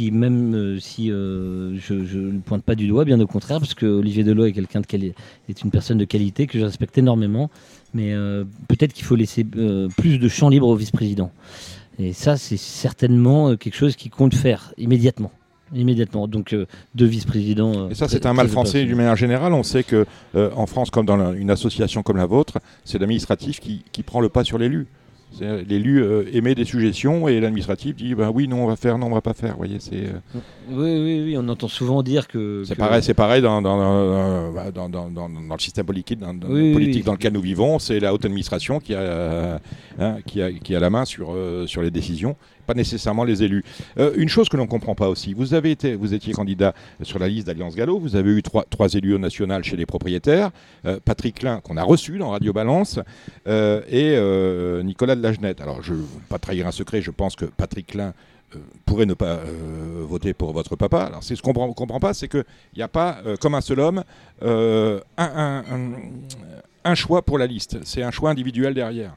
[0.00, 4.24] même euh, si je, ne pointe pas du doigt, bien au contraire, parce que Olivier
[4.24, 5.12] Delot est quelqu'un de
[5.62, 7.48] une personne de qualité que je respecte énormément,
[7.94, 8.12] mais
[8.68, 11.30] peut-être qu'il faut laisser plus de champ libre au vice-président.
[11.98, 15.30] Et ça, c'est certainement quelque chose qui compte faire immédiatement
[15.74, 16.28] immédiatement.
[16.28, 16.56] Donc
[16.94, 17.90] deux vice-présidents.
[17.90, 19.52] et ça, c'est un mal français d'une manière générale.
[19.52, 23.84] On sait que en France, comme dans une association comme la vôtre, c'est l'administratif qui,
[23.92, 24.86] qui, prend le pas sur l'élu.
[25.40, 29.06] L'élu euh, émet des suggestions et l'administratif dit ben oui, non, on va faire, non,
[29.06, 29.56] on va pas faire.
[29.56, 29.94] Voyez, c'est.
[29.94, 32.64] Euh, oui, oui, oui, on entend souvent dire que.
[32.66, 33.78] C'est pareil, c'est pareil dans, dans,
[34.72, 37.78] dans, dans, le système politique, dans, politique dans lequel nous vivons.
[37.78, 39.60] C'est la haute administration qui a,
[39.98, 43.42] hein, qui a, qui a la main sur, euh, sur les décisions pas nécessairement les
[43.42, 43.64] élus.
[43.98, 46.74] Euh, une chose que l'on ne comprend pas aussi, vous, avez été, vous étiez candidat
[47.02, 49.86] sur la liste d'Alliance Gallo, vous avez eu trois, trois élus au national chez les
[49.86, 50.50] propriétaires,
[50.86, 53.00] euh, Patrick Klein, qu'on a reçu dans Radio Balance,
[53.46, 55.60] euh, et Nicolas de Lagenette.
[55.60, 58.12] Alors, je ne veux pas trahir un secret, je pense que Patrick Klein
[58.84, 59.38] pourrait ne pas
[60.08, 61.02] voter pour votre papa.
[61.02, 62.44] Alors, c'est ce qu'on ne comprend pas, c'est qu'il
[62.76, 64.02] n'y a pas, comme un seul homme,
[64.42, 65.90] un, un
[66.94, 69.16] choix pour la liste, c'est un choix individuel derrière.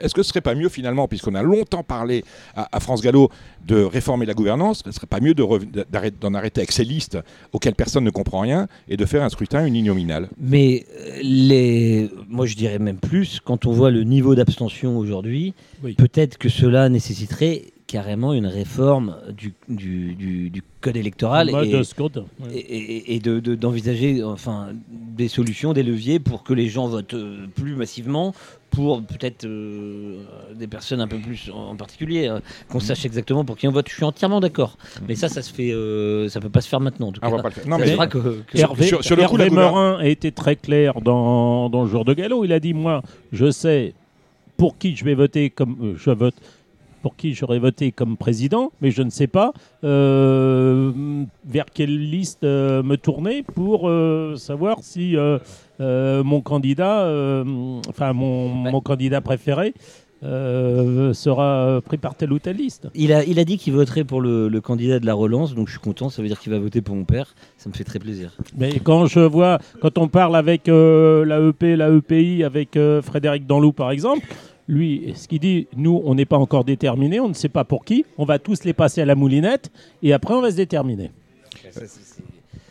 [0.00, 3.30] Est-ce que ce serait pas mieux finalement, puisqu'on a longtemps parlé à, France Gallo
[3.66, 7.18] de réformer la gouvernance, ce serait pas mieux d'en arrêter avec ces listes
[7.52, 10.28] auxquelles personne ne comprend rien et de faire un scrutin uninominal?
[10.38, 12.10] Mais euh, les...
[12.28, 15.54] moi je dirais même plus, quand on voit le niveau d'abstention aujourd'hui,
[15.96, 21.50] peut-être que cela nécessiterait carrément une réforme du, du, code électoral
[22.50, 27.76] et, et, d'envisager enfin, des solutions, des leviers pour que les gens votent euh, plus
[27.76, 28.34] massivement,
[28.70, 30.24] pour peut-être euh,
[30.54, 32.84] des personnes un peu plus en particulier, hein, qu'on mhm.
[32.84, 33.88] sache exactement pour qui on vote.
[33.90, 34.78] Je suis entièrement d'accord.
[35.06, 37.08] Mais ça, ça se fait, euh, ça peut pas se faire maintenant.
[37.08, 37.50] En tout ah, cas.
[37.66, 37.90] Non, mais
[38.54, 42.46] Hervé, sur, le coup, Morin a été très clair dans, dans le jour de galop.
[42.46, 43.02] Il a dit moi,
[43.32, 43.92] je sais
[44.56, 46.34] pour qui je vais voter comme je vote
[47.02, 49.52] pour qui j'aurais voté comme président, mais je ne sais pas
[49.84, 50.92] euh,
[51.44, 55.16] vers quelle liste euh, me tourner pour euh, savoir si
[55.80, 57.08] mon candidat,
[57.88, 59.74] enfin mon, mon, candidat préféré.
[60.22, 62.88] sera pris par telle ou telle liste.
[62.94, 65.66] Il a, il a dit qu'il voterait pour le, le, candidat de la relance, donc
[65.66, 67.82] je suis content, ça veut dire qu'il va voter pour mon père, ça me fait
[67.82, 68.36] très plaisir.
[68.56, 73.90] Mais quand je vois, quand on parle avec l'AEP, la EPI, avec Frédéric Danlou par
[73.90, 74.24] exemple,
[74.68, 77.84] lui, ce qu'il dit, nous, on n'est pas encore déterminé, on ne sait pas pour
[77.84, 79.70] qui, on va tous les passer à la moulinette
[80.02, 81.10] et après on va se déterminer.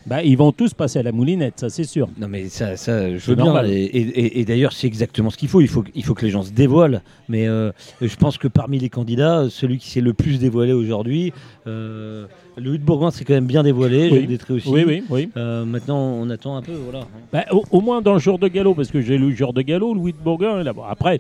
[0.08, 2.10] Bah, ils vont tous passer à la moulinette, ça c'est sûr.
[2.18, 3.64] Non mais ça, ça je veux bien.
[3.66, 5.62] Et, d'ailleurs, c'est exactement ce qu'il faut.
[5.62, 7.02] Il faut, il faut que les gens se dévoilent.
[7.30, 11.34] Mais euh, je pense que parmi les candidats, celui qui s'est le plus dévoilé aujourd'hui,
[11.68, 12.26] euh,
[12.58, 14.10] Louis de Bourgoin s'est quand même bien dévoilé.
[14.12, 14.56] Oui.
[14.56, 14.70] aussi.
[14.70, 15.30] Oui, oui, oui.
[15.38, 17.06] Euh, maintenant, on attend un peu, voilà.
[17.32, 19.62] Bah, au, moins dans le jour de galop, parce que j'ai lu le jour de
[19.62, 20.64] galop, Louis de Bourgoin.
[20.64, 21.20] Là, après,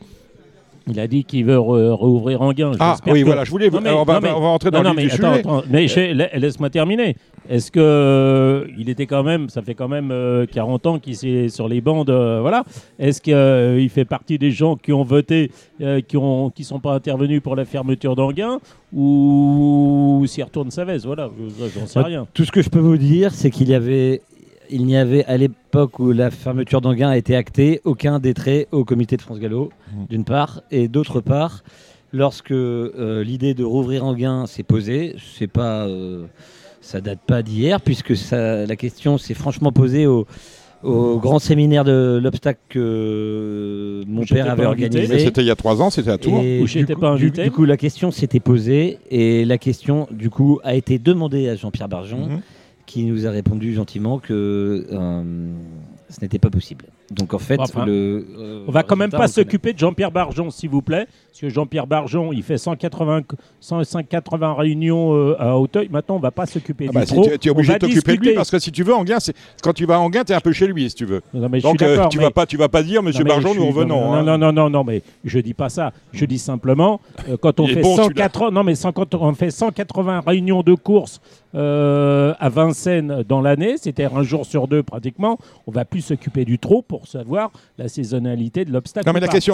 [0.91, 2.71] il a dit qu'il veut rouvrir Anguin.
[2.79, 3.69] Ah oui, voilà, je voulais.
[3.73, 7.15] on, va, on, va, rentrer dans le mais, attends, mais laisse-moi terminer.
[7.49, 10.13] Est-ce que euh, il était quand même, ça fait quand même
[10.51, 12.63] 40 euh, ans qu'il est sur les bandes, euh, voilà.
[12.99, 15.51] Est-ce qu'il fait partie des gens qui ont voté,
[16.07, 18.59] qui ont, qui sont pas intervenus pour la fermeture d'Anguin,
[18.93, 21.29] ou s'il retourne sa veste, voilà,
[21.75, 22.27] j'en sais rien.
[22.33, 24.21] Tout ce que je peux vous dire, c'est qu'il y avait
[24.71, 28.85] il n'y avait à l'époque où la fermeture d'Anguin a été actée aucun détrait au
[28.85, 30.05] comité de France Gallo, mmh.
[30.09, 31.63] d'une part, et d'autre part,
[32.13, 36.25] lorsque euh, l'idée de rouvrir Anguin s'est posée, c'est pas, euh,
[36.81, 40.25] ça date pas d'hier, puisque la question s'est franchement posée au,
[40.83, 45.19] grand séminaire de l'obstacle que mon père avait organisé.
[45.19, 46.41] C'était il y a trois ans, c'était à Tours.
[46.41, 47.43] Où j'étais pas invité.
[47.43, 51.55] Du, coup, la question s'était posée et la question, du coup, a été demandée à
[51.55, 52.27] Jean-Pierre Barjon.
[52.27, 52.41] Mmh
[52.91, 55.53] qui nous a répondu gentiment que euh,
[56.09, 56.87] ce n'était pas possible.
[57.09, 60.69] Donc en fait, le, euh, on va quand même pas s'occuper de Jean-Pierre Barjon, s'il
[60.69, 63.21] vous plaît, parce que Jean-Pierre Barjon, il fait 180,
[63.61, 65.87] 180 réunions euh, à Hauteuil.
[65.89, 68.51] Maintenant, on va pas s'occuper ah bah, Tu es obligé de t'occuper de lui parce
[68.51, 69.17] que si tu veux, Anguin,
[69.63, 71.21] quand tu vas à Anguin, tu es un peu chez lui, si tu veux.
[71.33, 74.11] Donc euh, tu vas pas, tu vas pas dire, Monsieur Barjon, nous revenons.
[74.11, 74.23] Non, hein.
[74.23, 75.93] non, non, non, non, mais je dis pas ça.
[76.11, 76.99] Je dis simplement,
[77.39, 78.73] quand on fait 180, non mais
[79.13, 81.21] on fait 180 réunions de course
[81.53, 86.59] à Vincennes dans l'année, c'est-à-dire un jour sur deux pratiquement, on va plus s'occuper du
[86.59, 89.09] trop pour savoir la saisonnalité de l'obstacle.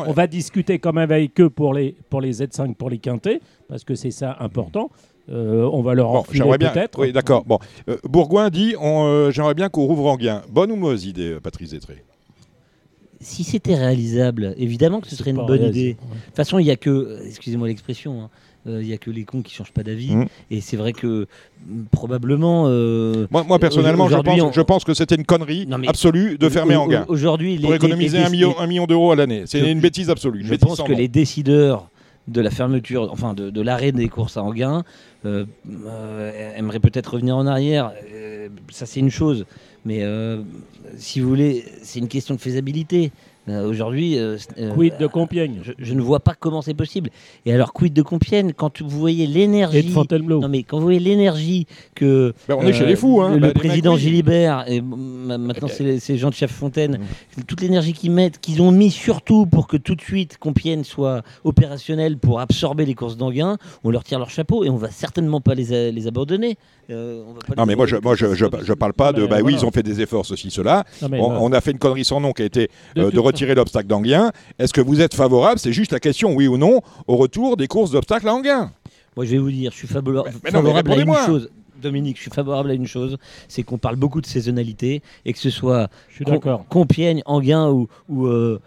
[0.07, 3.41] On va discuter quand même avec eux pour les, pour les Z5, pour les quintés,
[3.67, 4.89] parce que c'est ça important.
[5.29, 6.99] Euh, on va leur en peut-être.
[6.99, 7.43] Oui, d'accord.
[7.45, 10.41] Bon, euh, Bourgoin dit euh, j'aimerais bien qu'on rouvre Anguin.
[10.49, 12.03] Bonne ou mauvaise idée, Patrice Zétré
[13.19, 15.93] Si c'était réalisable, évidemment que ce serait une bonne idée.
[15.93, 18.29] De toute façon, il n'y a que, excusez-moi l'expression, hein,
[18.67, 20.15] il euh, n'y a que les cons qui changent pas d'avis.
[20.15, 20.25] Mmh.
[20.51, 21.27] Et c'est vrai que
[21.91, 22.65] probablement.
[22.67, 27.05] Euh, moi, personnellement, je pense, que c'était une connerie absolue de fermer Anguin.
[27.07, 29.43] Aujourd'hui, pour économiser un million, un million d'euros à l'année.
[29.45, 30.45] C'est une bêtise absolue.
[30.45, 31.89] je pense que les décideurs
[32.27, 34.83] de la fermeture, enfin de, l'arrêt des courses à Anguin,
[35.23, 37.91] aimerait peut-être revenir en arrière.
[38.69, 39.45] ça, c'est une chose.
[39.85, 40.03] Mais
[40.97, 43.11] si vous voulez, c'est une question de faisabilité.
[43.49, 44.17] Euh, aujourd'hui.
[44.17, 47.09] Euh, euh, quid de Compiègne je, ne vois pas comment c'est possible.
[47.45, 49.93] Et alors, quid de Compiègne Quand vous voyez l'énergie.
[50.27, 52.33] Non, mais quand vous voyez l'énergie que.
[52.47, 53.35] Ben, on est chez les fous, hein.
[53.35, 55.99] Le, bah, président Gilibert, et maintenant ben.
[55.99, 56.99] c'est Jean de Chef-Fontaine,
[57.37, 57.43] mmh.
[57.43, 61.21] toute l'énergie qu'ils mettent, qu'ils ont mis surtout pour que tout de suite Compiègne soit
[61.43, 65.41] opérationnel pour absorber les courses d'Anguin, on leur tire leur chapeau et on va certainement
[65.41, 66.57] pas les, les abandonner.
[66.89, 69.25] Non, mais moi, je, moi je, je, parle pas de.
[69.25, 70.85] Bah oui, ils ont fait des efforts, ceci, cela.
[71.01, 74.31] on, a fait une connerie sans nom qui a été de retirer tirer l'obstacle d'Anguien.
[74.57, 75.59] Est-ce que vous êtes favorable?
[75.59, 78.71] C'est juste la question, oui ou non, au retour des courses d'obstacles à Anguien.
[79.15, 81.49] Moi, je vais vous dire, je suis favorable, favorable à une chose.
[81.81, 85.39] Dominique, je suis favorable à une chose, c'est qu'on parle beaucoup de saisonnalité et que
[85.39, 85.89] ce soit
[86.69, 88.59] Compiègne, Anguin ou, ou euh,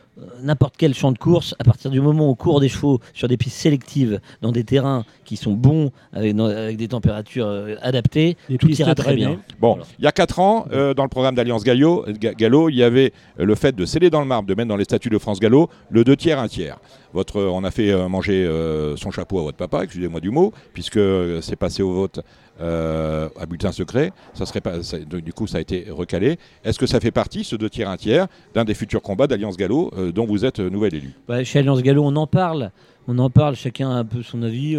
[0.43, 3.29] n'importe quel champ de course, à partir du moment où on court des chevaux sur
[3.29, 6.37] des pistes sélectives, dans des terrains qui sont bons, avec,
[6.77, 9.41] des températures euh, adaptées, tout ira très bien.
[9.61, 12.83] Bon, il y a 4 ans, euh, dans le programme d'Alliance Gallo, Gallo, il y
[12.83, 15.41] avait le fait de sceller dans le marbre, de mettre dans les statuts de France
[15.41, 16.79] Gallo le 2 tiers, 1 tiers.
[17.13, 18.49] Votre, on a fait manger
[18.97, 21.01] son chapeau à votre papa, excusez-moi du mot, puisque
[21.41, 22.21] c'est passé au vote
[22.61, 24.13] euh, à bulletin secret.
[24.35, 24.75] Ça serait pas,
[25.07, 26.39] du coup, ça a été recalé.
[26.63, 29.57] Est-ce que ça fait partie, ce deux tiers, un tiers, d'un des futurs combats d'Alliance
[29.57, 32.71] Gallo euh, dont vous êtes euh, nouvel élu bah, Chez Alliance Gallo, on en parle.
[33.09, 34.77] On en parle, chacun a un peu son avis.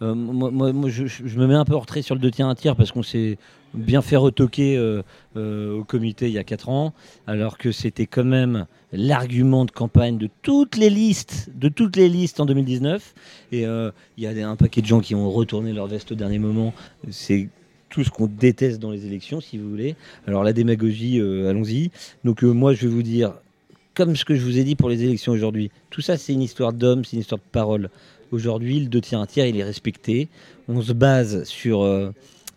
[0.00, 2.76] moi, moi, je, me mets un peu en retrait sur le deux tiers, un tiers
[2.76, 3.38] parce qu'on s'est
[3.74, 5.02] bien fait retoquer euh,
[5.36, 6.94] euh, au comité il y a 4 ans,
[7.26, 12.08] alors que c'était quand même l'argument de campagne de toutes les listes, de toutes les
[12.08, 13.14] listes en 2019.
[13.52, 16.14] Et euh, il y a un paquet de gens qui ont retourné leur veste au
[16.14, 16.74] dernier moment.
[17.10, 17.48] C'est
[17.88, 19.96] tout ce qu'on déteste dans les élections, si vous voulez.
[20.26, 21.90] Alors la démagogie, allons-y.
[22.24, 23.34] Donc moi, je vais vous dire,
[23.94, 26.42] comme ce que je vous ai dit pour les élections aujourd'hui, tout ça, c'est une
[26.42, 27.90] histoire d'homme, c'est une histoire de parole.
[28.30, 30.28] Aujourd'hui, le deux tiers un tiers, il est respecté.
[30.68, 32.10] On se base sur euh,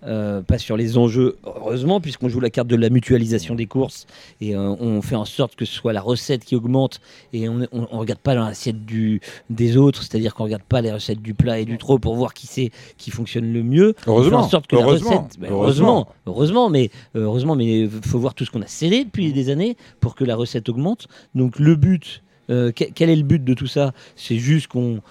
[0.05, 4.05] pas sur les enjeux, heureusement, puisqu'on joue la carte de la mutualisation des courses
[4.41, 7.01] et euh, on fait en sorte que ce soit la recette qui augmente
[7.33, 10.91] et on ne regarde pas l'assiette du, des autres, c'est-à-dire qu'on ne regarde pas les
[10.91, 13.95] recettes du plat et du trop pour voir qui c'est qui fonctionne le mieux.
[14.07, 14.39] Heureusement.
[14.39, 15.11] en sorte que heureusement.
[15.11, 18.67] la recette, ben, heureusement, heureusement, mais euh, heureusement, mais faut voir tout ce qu'on a
[18.67, 21.07] scellé depuis des années pour que la recette augmente.
[21.33, 23.93] Donc le but, quel est le but de tout ça?
[24.15, 25.01] C'est juste qu'on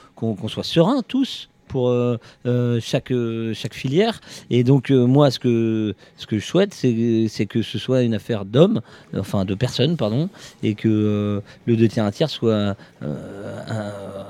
[0.48, 4.20] soit serein tous pour euh, euh, chaque, euh, chaque filière.
[4.48, 8.44] Et donc, moi, ce que, ce que je souhaite, c'est que ce soit une affaire
[8.44, 8.80] d'hommes,
[9.18, 10.28] enfin de personnes, pardon,
[10.62, 12.76] et que le deux tiers un tiers soit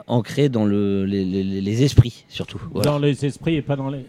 [0.07, 2.61] ancré dans le, les, esprits, surtout.
[2.83, 4.07] Dans les esprits et pas dans les.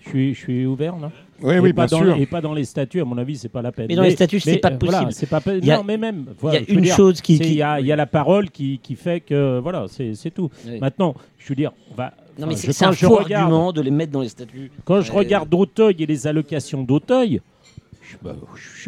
[0.00, 1.10] Je suis, je suis, ouvert, non?
[1.42, 2.16] Oui, oui, pas bien dans, sûr.
[2.16, 3.86] Et pas dans les statuts, à mon avis, c'est pas la peine.
[3.88, 5.12] Mais dans les statuts, c'est pas possible.
[5.12, 6.26] c'est pas non, mais même.
[6.42, 7.36] Il y a une chose qui.
[7.36, 9.58] Il y, a, y a la parole qui, qui fait que.
[9.58, 10.50] Voilà, c'est tout.
[10.80, 14.12] Maintenant, je veux dire, on va non, mais c'est un faux argument de les mettre
[14.12, 14.70] dans les statuts.
[14.84, 17.40] Quand je regarde d'Auteuil et les allocations d'Auteuil,
[18.22, 18.36] bah,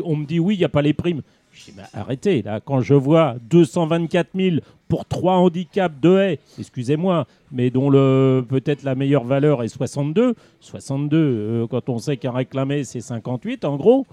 [0.04, 1.22] on me dit oui, il n'y a pas les primes.
[1.52, 4.56] Je dis bah, arrêtez, là, quand je vois 224 000
[4.88, 10.34] pour trois handicaps de haies, excusez-moi, mais dont le peut-être la meilleure valeur est 62,
[10.60, 14.06] 62, euh, quand on sait qu'un réclamé c'est 58 en gros,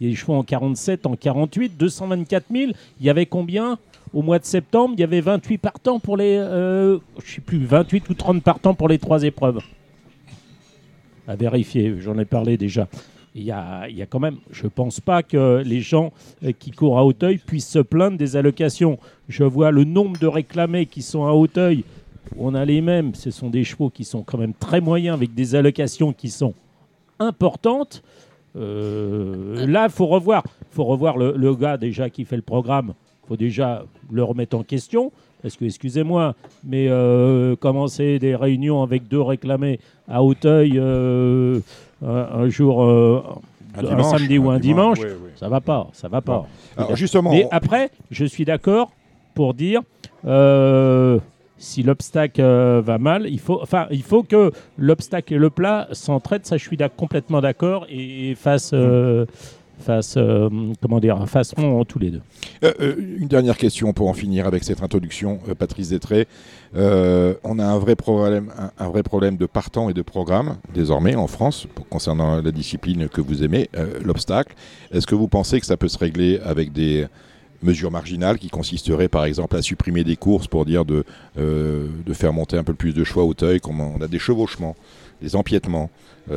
[0.00, 3.78] il y a des chevaux en 47, en 48, 224 000, il y avait combien?
[4.12, 6.36] Au mois de septembre, il y avait 28 partants pour les.
[6.36, 9.60] Euh, je sais plus, 28 ou 30 partants pour les trois épreuves.
[11.26, 12.88] À vérifier, j'en ai parlé déjà.
[13.34, 16.12] Il y, a, il y a quand même, je ne pense pas que les gens
[16.44, 18.98] euh, qui courent à Hauteuil puissent se plaindre des allocations.
[19.28, 21.84] Je vois le nombre de réclamés qui sont à Hauteuil.
[22.36, 23.14] On a les mêmes.
[23.14, 26.52] Ce sont des chevaux qui sont quand même très moyens avec des allocations qui sont
[27.18, 28.02] importantes.
[28.56, 32.92] Euh, là, il faut revoir, faut revoir le, gars déjà qui fait le programme
[33.32, 35.10] faut déjà le remettre en question.
[35.42, 41.58] Parce que, excusez-moi, mais euh, commencer des réunions avec deux réclamés à Hauteuil euh,
[42.06, 43.22] un, jour, euh,
[43.76, 44.98] un, samedi ou un dimanche,
[45.36, 46.46] ça va pas, ça va pas.
[46.94, 48.92] justement, mais après, je suis d'accord
[49.34, 49.80] pour dire
[51.62, 56.44] si l'obstacle va mal, il faut, enfin, il faut que l'obstacle et le plat s'entraident.
[56.44, 59.26] Ça, je suis complètement d'accord et, fasse face, euh,
[60.80, 62.20] comment dire, faceront tous les deux.
[62.64, 66.26] Euh, euh, une dernière question pour en finir avec cette introduction, Patrice Détré.
[66.74, 71.26] on a un vrai problème, un, vrai problème de partant et de programme désormais en
[71.26, 73.68] France concernant la discipline que vous aimez,
[74.04, 74.54] l'obstacle.
[74.92, 77.06] Est-ce que vous pensez que ça peut se régler avec des
[77.62, 81.04] mesure marginale qui consisterait par exemple à supprimer des courses pour dire de,
[81.36, 84.74] de faire monter un peu plus de choix au teuil, on a des chevauchements,
[85.20, 85.90] des empiètements.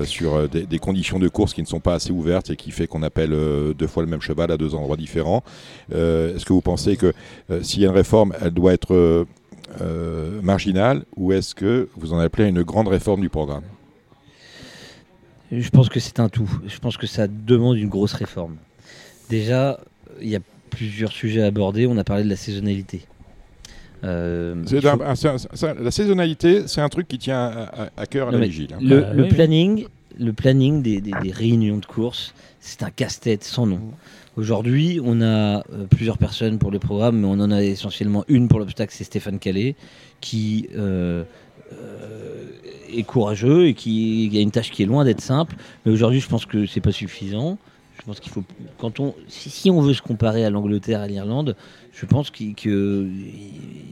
[0.04, 3.04] Sur des, conditions de course qui ne sont pas assez ouvertes et qui fait qu'on
[3.04, 3.32] appelle
[3.78, 5.43] deux fois le même cheval à deux endroits différents.
[5.91, 7.13] Est-ce que vous pensez que
[7.62, 9.26] s'il y a une réforme, elle doit être
[10.41, 13.63] marginale ou est-ce que vous en appelez une grande réforme du programme?
[15.52, 16.50] Je pense que c'est un tout.
[16.65, 18.58] Je pense que ça demande une grosse réforme.
[19.30, 19.80] Déjà,
[20.21, 21.88] il y a plusieurs sujets à aborder.
[21.88, 23.06] On a parlé de la saisonnalité.
[24.03, 24.63] Euh,
[25.81, 28.69] la saisonnalité, c'est un truc qui tient à, cœur à la vigile.
[28.73, 28.79] Hein.
[28.81, 29.86] Le, bah planning,
[30.19, 33.81] le planning des, réunions de course, c'est un casse-tête sans nom.
[34.38, 38.49] Aujourd'hui, on a euh, plusieurs personnes pour le programme, mais on en a essentiellement une
[38.49, 39.75] pour l'obstacle, c'est Stéphane Calais,
[40.19, 41.23] qui euh,
[42.93, 45.55] est courageux et qui, a une tâche qui est loin d'être simple.
[45.86, 47.58] Mais aujourd'hui, je pense que c'est pas suffisant.
[47.97, 48.43] Je pense qu'il faut,
[48.77, 51.55] quand on, si, on veut se comparer à l'Angleterre, à l'Irlande,
[51.95, 52.53] je pense qu'il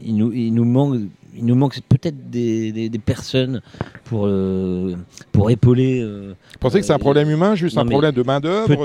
[0.06, 1.00] nous, il nous manque,
[1.34, 3.62] il nous manque peut-être des, personnes
[4.04, 4.94] pour, euh,
[5.32, 6.00] pour épauler.
[6.02, 8.76] Euh, Vous pensez que c'est un problème humain, juste un problème de main d'œuvre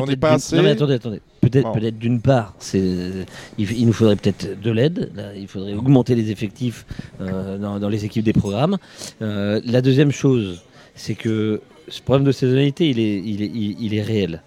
[0.00, 0.58] On n'est pas assez.
[0.58, 1.20] attendez, attendez.
[1.40, 5.12] Peut-être, peut-être d'une part, il, nous faudrait peut-être de l'aide.
[5.36, 6.86] il faudrait augmenter les effectifs
[7.20, 8.78] euh, dans, les équipes des programmes.
[9.20, 10.62] la deuxième chose,
[10.94, 14.42] c'est que ce problème de saisonnalité, il est, il est, il, est réel.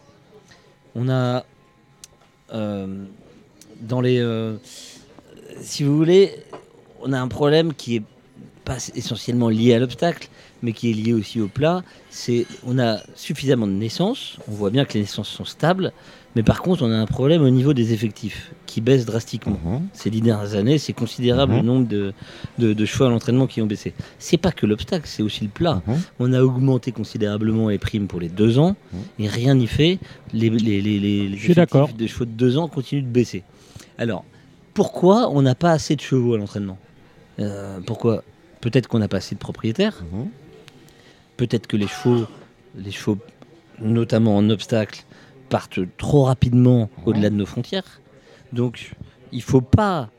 [0.95, 1.45] On a
[3.81, 4.23] dans les,
[5.61, 6.31] si vous voulez,
[7.01, 8.03] on a un problème qui est
[8.65, 10.29] pas essentiellement lié à l'obstacle,
[10.61, 11.83] mais qui est lié aussi au plat.
[12.09, 15.91] C'est on a suffisamment de naissances, on voit bien que les naissances sont stables,
[16.35, 19.59] mais par contre on a un problème au niveau des effectifs qui baisse drastiquement.
[19.63, 19.87] Mhm.
[19.93, 21.65] Ces dix dernières années, c'est considérable le mhm.
[21.65, 22.13] nombre de,
[22.59, 23.93] de, choix à l'entraînement qui ont baissé.
[24.19, 25.81] C'est pas que l'obstacle, c'est aussi le plat.
[25.87, 25.95] Mhm.
[26.19, 28.75] On a augmenté considérablement les primes pour les deux ans
[29.17, 29.97] et rien n'y fait.
[30.33, 33.43] Les, les, les, les effectifs de chevaux de deux ans continuent de baisser.
[33.99, 34.23] Alors
[34.73, 36.77] pourquoi on n'a pas assez de chevaux à l'entraînement?
[37.39, 38.23] Euh, pourquoi?
[38.61, 40.03] Peut-être qu'on n'a pas assez de propriétaires.
[40.11, 40.29] Mhm.
[41.37, 42.25] Peut-être que les chevaux,
[42.75, 43.17] les chevaux,
[43.79, 45.03] notamment en obstacle,
[45.49, 47.03] partent trop rapidement mhm.
[47.05, 48.01] au-delà de nos frontières.
[48.53, 48.95] Donc,
[49.31, 50.09] il ne faut pas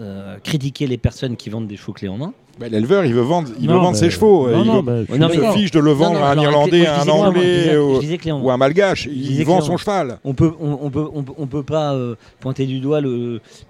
[0.00, 2.34] euh, critiquer les personnes qui vendent des chevaux clés en main.
[2.58, 4.48] Bah, l'éleveur, il veut vendre, il veut vendre ses chevaux.
[4.50, 9.06] il, se fiche de le vendre à un Irlandais, à un Anglais ou, un Malgache.
[9.06, 10.18] Il vend son cheval.
[10.24, 13.00] On peut, on, peut, on, peut pas euh, pointer du doigt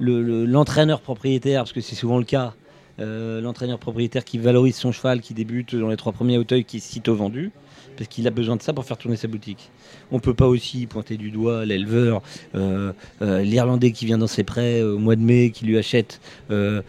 [0.01, 2.55] l'entraîneur le, propriétaire, parce que c'est souvent le cas.
[3.01, 6.79] Euh, l'entraîneur propriétaire qui valorise son cheval, qui débute dans les trois premiers hauteuils, qui
[6.79, 7.53] est sitôt vendu,
[7.99, 9.71] parce qu'il a besoin de ça pour faire tourner sa boutique.
[10.13, 12.23] On peut pas aussi pointer du doigt l'éleveur,
[12.55, 16.21] euh, euh, l'Irlandais qui vient dans ses prêts au mois de mai, qui lui achète
[16.49, 16.83] le,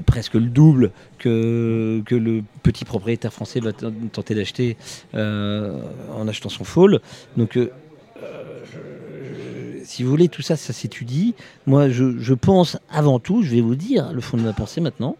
[0.00, 4.76] presque le double que, que le petit propriétaire français va tenter d'acheter
[5.12, 7.00] en achetant son foal.
[7.36, 7.58] Donc
[9.86, 11.34] si vous voulez, tout ça, ça s'étudie.
[11.66, 14.80] Moi, je, je, pense avant tout, je vais vous dire le fond de ma pensée
[14.80, 15.16] maintenant,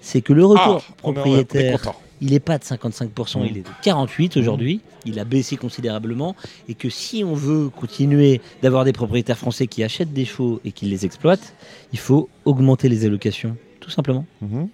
[0.00, 4.38] c'est que le retour ah, propriétaire, il n'est pas de 55%, il est de 48%
[4.38, 4.80] aujourd'hui.
[5.04, 6.34] Il a baissé considérablement.
[6.68, 10.72] Et que si on veut continuer d'avoir des propriétaires français qui achètent des chevaux et
[10.72, 11.54] qui les exploitent,
[11.92, 14.24] il faut augmenter les allocations, tout simplement.
[14.40, 14.68] Mhm.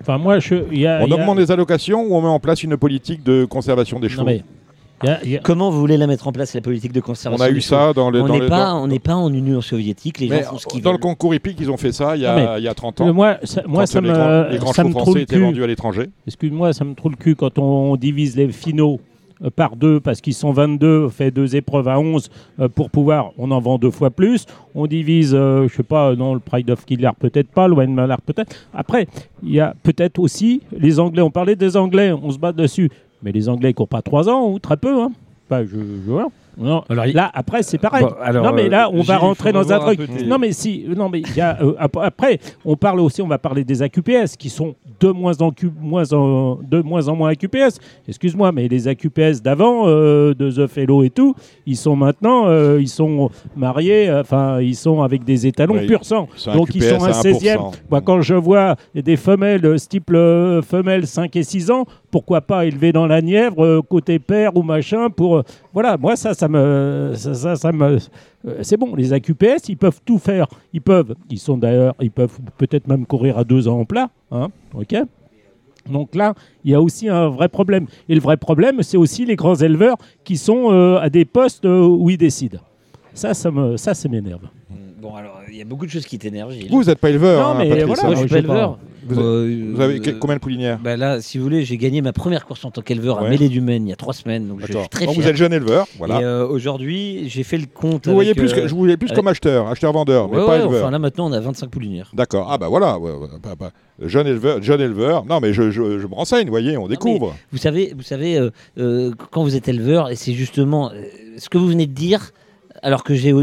[0.00, 3.44] Enfin, moi, je, on augmente les allocations ou on met en place une politique de
[3.44, 4.28] conservation des chevaux?
[5.42, 7.92] Comment vous voulez la mettre en place, la politique de conservation On a eu ça
[7.92, 8.22] dans le.
[8.22, 10.18] On n'est pas, en Union soviétique.
[10.18, 12.26] Les gens font ce qu'ils Dans le concours hippique, ils ont fait ça il y
[12.26, 13.12] a, il y a 30 ans.
[13.12, 16.10] Moi, ça, moi, ça les, me, les grands chevaux français étaient vendus à l'étranger.
[16.26, 19.00] Excuse-moi, ça me trouve le cul quand on divise les finaux
[19.44, 22.28] euh, par deux parce qu'ils sont 22, on fait deux épreuves à 11
[22.60, 24.46] euh, pour pouvoir, on en vend deux fois plus.
[24.74, 27.94] On divise, euh, je sais pas, non, le Pride of Killer peut-être pas, le Wayne
[27.94, 28.56] Mallard peut-être.
[28.74, 29.06] Après,
[29.42, 32.90] il y a peut-être aussi les Anglais, on parlait des Anglais, on se bat dessus.
[33.22, 35.02] Mais les Anglais courent pas trois ans ou très peu.
[35.02, 35.12] Hein.
[35.50, 36.28] Bah, je, je vois.
[36.58, 38.04] Non, alors, là, après, c'est pareil.
[38.34, 40.00] non, mais là, on va rentrer dans un truc.
[40.26, 43.82] Non, mais si, non, mais y a, après, on parle aussi, on va parler des
[43.82, 47.78] AQPS qui sont de moins en, moins en, de moins en moins AQPS.
[48.08, 52.80] Excuse-moi, mais les AQPS d'avant, euh, de The Fellow et tout, ils sont maintenant, euh,
[52.80, 56.28] ils sont mariés, enfin, ils sont avec des étalons pur sang.
[56.52, 57.72] Donc, ils sont un 16e.
[57.88, 62.64] Moi, quand je vois des femelles, type euh, femelles 5 et 6 ans, pourquoi pas
[62.64, 65.42] élever dans la Nièvre, côté père ou machin, pour.
[65.72, 67.12] voilà, moi, ça, ça me.
[67.14, 67.98] Ça, me
[68.62, 70.46] c'est bon, les AQPS, ils peuvent tout faire.
[70.72, 74.10] Ils peuvent, ils sont d'ailleurs, ils peuvent peut-être même courir à deux ans en plat.
[74.30, 74.94] Hein, ok
[75.90, 77.86] donc là, il y a aussi un vrai problème.
[78.08, 81.64] Et le vrai problème, c'est aussi les grands éleveurs qui sont euh, à des postes
[81.64, 82.58] euh, où ils décident.
[83.18, 84.42] Ça, ça, me, ça, m'énerve.
[85.02, 86.52] Bon, alors, il y a beaucoup de choses qui t'énervent.
[86.70, 87.42] Vous, vous n'êtes pas éleveur.
[87.42, 88.78] Non, hein, mais voilà, je suis pas éleveur.
[89.08, 92.64] Vous, avez, combien de poulinières bah Là, si vous voulez, j'ai gagné ma première course
[92.64, 94.46] en tant qu'éleveur à Mêlée du Maine il y a trois semaines.
[94.46, 96.20] Donc je suis très Vous êtes jeune éleveur, voilà.
[96.20, 98.06] Et aujourd'hui, j'ai fait le compte.
[98.06, 100.82] Vous voyez plus, que, je voulais plus comme acheteur, acheteur-vendeur, mais pas éleveur.
[100.82, 102.12] Enfin, là maintenant, on a 25 poulinières.
[102.14, 102.46] D'accord.
[102.52, 102.98] Ah bah voilà,
[104.00, 105.24] jeune éleveur, jeune éleveur.
[105.24, 107.34] Non, mais je, je, me renseigne, vous voyez, on découvre.
[107.50, 110.92] Vous savez, vous savez, quand vous êtes éleveur, et c'est justement
[111.36, 112.30] ce que vous venez de dire
[112.82, 113.34] alors que j'ai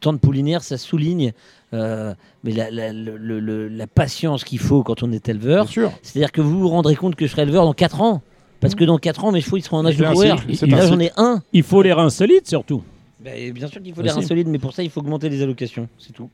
[0.00, 1.32] tant de poulinières, ça souligne
[1.72, 5.68] euh, mais la, patience qu'il faut quand on est éleveur.
[6.02, 8.22] C'est-à-dire que vous vous rendrez compte que je serai éleveur dans 4 ans.
[8.60, 10.36] Parce que dans 4 ans, mes chevaux ils seront en âge de courir.
[10.36, 11.42] là, j'en ai un.
[11.52, 12.82] Il faut les reins solides surtout.
[13.20, 15.42] Ben, bien sûr qu'il faut les reins solides, mais pour ça, il faut augmenter les
[15.42, 15.88] allocations.
[15.98, 16.30] C'est tout.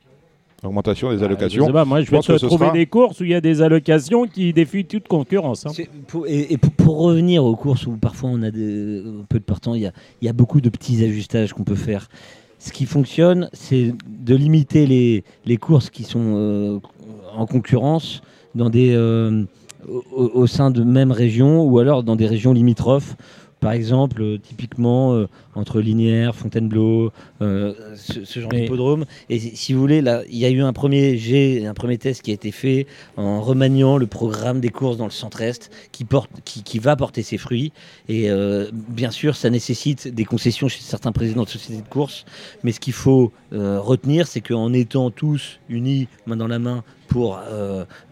[0.62, 1.70] Augmentation des ah, allocations.
[1.84, 4.86] moi, je vais te trouver des courses où il y a des allocations qui défient
[4.86, 5.66] toute concurrence.
[5.66, 5.72] Hein.
[6.26, 9.92] et, pour, revenir aux courses où parfois on a peu de partants, il
[10.22, 12.08] y a beaucoup de petits ajustages qu'on peut faire
[12.58, 14.86] ce qui fonctionne, c'est de limiter
[15.44, 16.78] les, courses qui sont euh,
[17.34, 18.22] en concurrence
[18.58, 19.44] euh,
[20.12, 23.16] au, sein de même région ou alors dans des régions limitrophes
[23.60, 29.06] par exemple, euh, typiquement euh, entre Linière, Fontainebleau, euh, ce, genre d'hippodrome.
[29.30, 32.22] Et si vous voulez, là, il y a eu un premier G, un premier test
[32.22, 32.86] qui a été fait
[33.16, 37.38] en remaniant le programme des courses dans le centre-est, qui, porte, qui, va porter ses
[37.38, 37.72] fruits.
[38.08, 38.28] Et
[38.70, 42.26] bien sûr, ça nécessite des concessions chez certains présidents de sociétés de courses.
[42.62, 47.40] Mais ce qu'il faut retenir, c'est qu'en étant tous unis, main dans la main, pour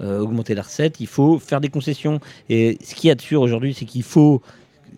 [0.01, 2.21] augmenter la recette, il faut faire des concessions.
[2.49, 4.41] Et ce qui est sûr aujourd'hui, c'est qu'il faut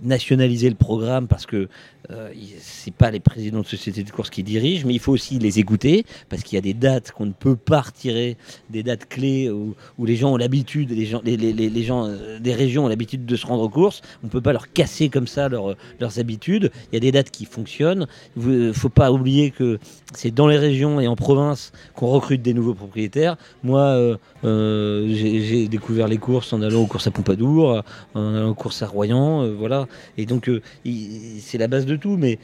[0.02, 1.68] nationaliser le programme parce que
[2.10, 2.30] euh,
[2.60, 5.58] c'est pas les présidents de sociétés de course qui dirigent, mais il faut aussi les
[5.58, 8.36] écouter parce qu'il y a des dates qu'on ne peut pas retirer,
[8.70, 12.84] des dates clés où, les gens ont l'habitude, les gens, les, gens euh, des régions
[12.84, 14.02] ont l'habitude de se rendre aux courses.
[14.22, 16.70] On ne peut pas leur casser comme ça leurs habitudes.
[16.92, 18.06] Il y a des dates qui fonctionnent.
[18.36, 19.78] Il ne faut pas oublier que
[20.14, 23.36] c'est dans les régions et en province qu'on recrute des nouveaux propriétaires.
[23.64, 27.82] Moi, euh, j'ai découvert les courses en allant aux courses à Pompadour,
[28.14, 29.86] en allant aux courses à Royan, voilà.
[30.18, 30.50] Et donc,
[30.84, 32.38] c'est la base de tout, mais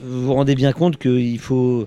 [0.00, 1.86] vous vous rendez bien compte qu'il faut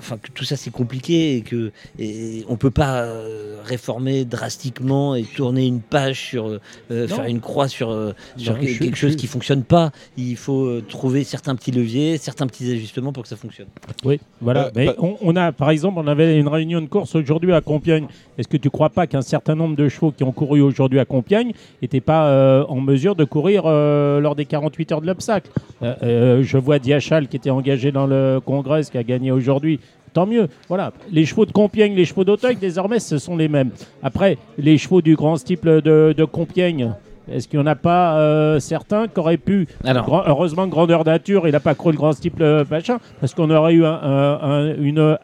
[0.00, 5.14] enfin que tout ça c'est compliqué et que et on peut pas euh, réformer drastiquement
[5.14, 6.58] et tourner une page sur
[6.90, 9.92] euh, faire une croix sur, euh, sur quelque chose qui fonctionne pas.
[10.16, 13.68] Il faut trouver certains petits leviers, certains petits ajustements pour que ça fonctionne.
[14.04, 14.70] Oui, voilà.
[14.74, 18.06] Mais on, a par exemple on avait une réunion de course aujourd'hui à Compiègne.
[18.38, 21.04] Est-ce que tu crois pas qu'un certain nombre de chevaux qui ont couru aujourd'hui à
[21.04, 25.50] Compiègne n'étaient pas en mesure de courir lors des 48 heures de l'obstacle?
[25.82, 29.80] Je vois Diachal qui était engagé dans le Congrès, qui a gagné aujourd'hui
[30.12, 30.48] tant mieux.
[30.68, 33.70] Voilà, les chevaux de Compiègne, les chevaux d'Auteuil, désormais, ce sont les mêmes.
[34.02, 36.92] Après, les chevaux du grand style de, Compiègne,
[37.30, 39.68] est-ce qu'il n'y en a pas euh, certains qui auraient pu.
[39.84, 43.50] Alors, heureusement, grandeur nature, il n'a pas cru le grand style euh, machin, parce qu'on
[43.50, 45.18] aurait eu un, une.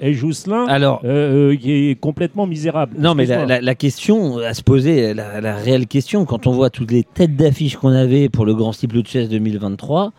[0.00, 2.96] Et Jousselin, Alors, euh, qui est complètement misérable.
[2.98, 7.04] Non, mais la, question à se poser, la, réelle question, quand on voit toutes les
[7.04, 10.12] têtes d'affiche qu'on avait pour le Grand Style de Chess 2023,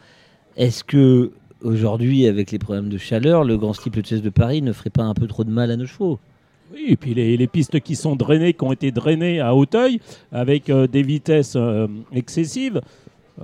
[0.55, 1.34] est-ce que
[1.66, 5.03] aujourd'hui, avec les problèmes de chaleur, le Grand Steeple Chess de Paris ne ferait pas
[5.03, 6.20] un peu trop de mal à nos chevaux
[6.74, 9.99] oui, et puis les, pistes qui sont drainées, qui ont été drainées à Hauteuil,
[10.32, 12.82] avec euh, des vitesses euh, excessives.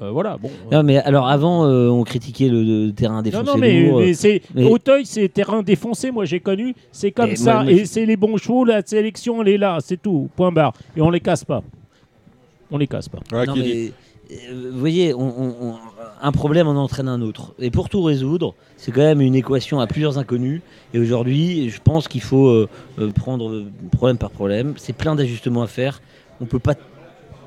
[0.02, 0.50] Euh, voilà, bon.
[0.72, 3.44] Non, mais alors avant, on critiquait le, terrain défoncé.
[3.44, 6.12] Non, non, mais, c'est Hauteuil, c'est terrain défoncé.
[6.12, 6.74] Moi, j'ai connu.
[6.92, 7.64] C'est comme ça.
[7.68, 8.64] et c'est les bons chevaux.
[8.64, 9.78] La sélection, elle est là.
[9.82, 10.30] C'est tout.
[10.36, 10.74] Point barre.
[10.96, 11.62] Et on les casse pas.
[12.72, 13.20] On les casse pas.
[13.46, 13.92] non, mais,
[14.52, 15.14] vous voyez,
[16.22, 17.54] un problème en entraîne un autre.
[17.60, 20.62] Et pour tout résoudre, c'est quand même une équation à plusieurs inconnus.
[20.94, 22.70] Et aujourd'hui, je pense qu'il faut euh,
[23.00, 24.74] euh, prendre problème par problème.
[24.78, 26.02] C'est plein d'ajustements à faire.
[26.40, 26.76] On ne peut pas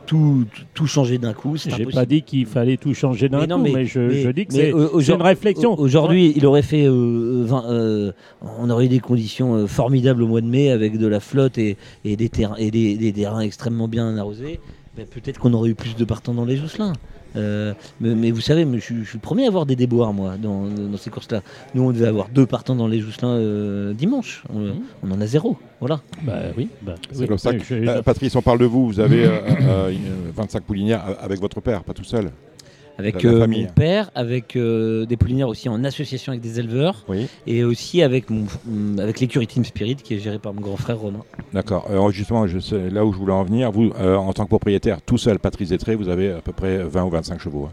[0.06, 1.56] tout, tout changer d'un coup.
[1.56, 5.22] J'ai pas dit qu'il fallait tout changer d'un coup, mais, je, dis que c'est une
[5.22, 5.78] réflexion.
[5.78, 6.84] Aujourd'hui, il aurait fait.
[6.86, 8.12] Euh,
[8.58, 11.78] on aurait eu des conditions formidables au mois de mai avec de la flotte et,
[12.04, 14.60] des, terrains, et des terrains extrêmement bien arrosés.
[14.96, 16.92] Ben, peut-être qu'on aurait eu plus de partants dans les Jousselins.
[17.36, 21.10] Euh, mais, vous savez, je, suis le premier à avoir des déboires, moi, dans, ces
[21.10, 21.42] courses-là.
[21.74, 24.44] Nous, on devait avoir deux partants dans les Jousselins euh, dimanche.
[24.52, 24.70] Mmh.
[25.02, 25.58] On, en a zéro.
[25.80, 26.00] Voilà.
[26.22, 26.68] Bah oui.
[26.82, 27.50] Bah, c'est comme ça.
[27.72, 28.86] Euh, Patrice, on parle de vous.
[28.86, 29.28] Vous avez
[30.36, 32.30] 25 poulinières avec votre père, pas tout seul
[32.98, 37.04] avec euh, mon père, avec euh, des poulinières aussi en association avec des éleveurs,
[37.46, 40.76] et aussi avec, mon, mm, avec l'écurie Team Spirit qui est gérée par mon grand
[40.76, 41.22] frère Romain.
[41.52, 41.86] D'accord.
[41.90, 44.48] Alors justement, je sais, là où je voulais en venir, vous, euh, en tant que
[44.48, 47.68] propriétaire, tout seul, Patrice Détré, vous avez à peu près 20 ou 25 chevaux.
[47.68, 47.72] Hein.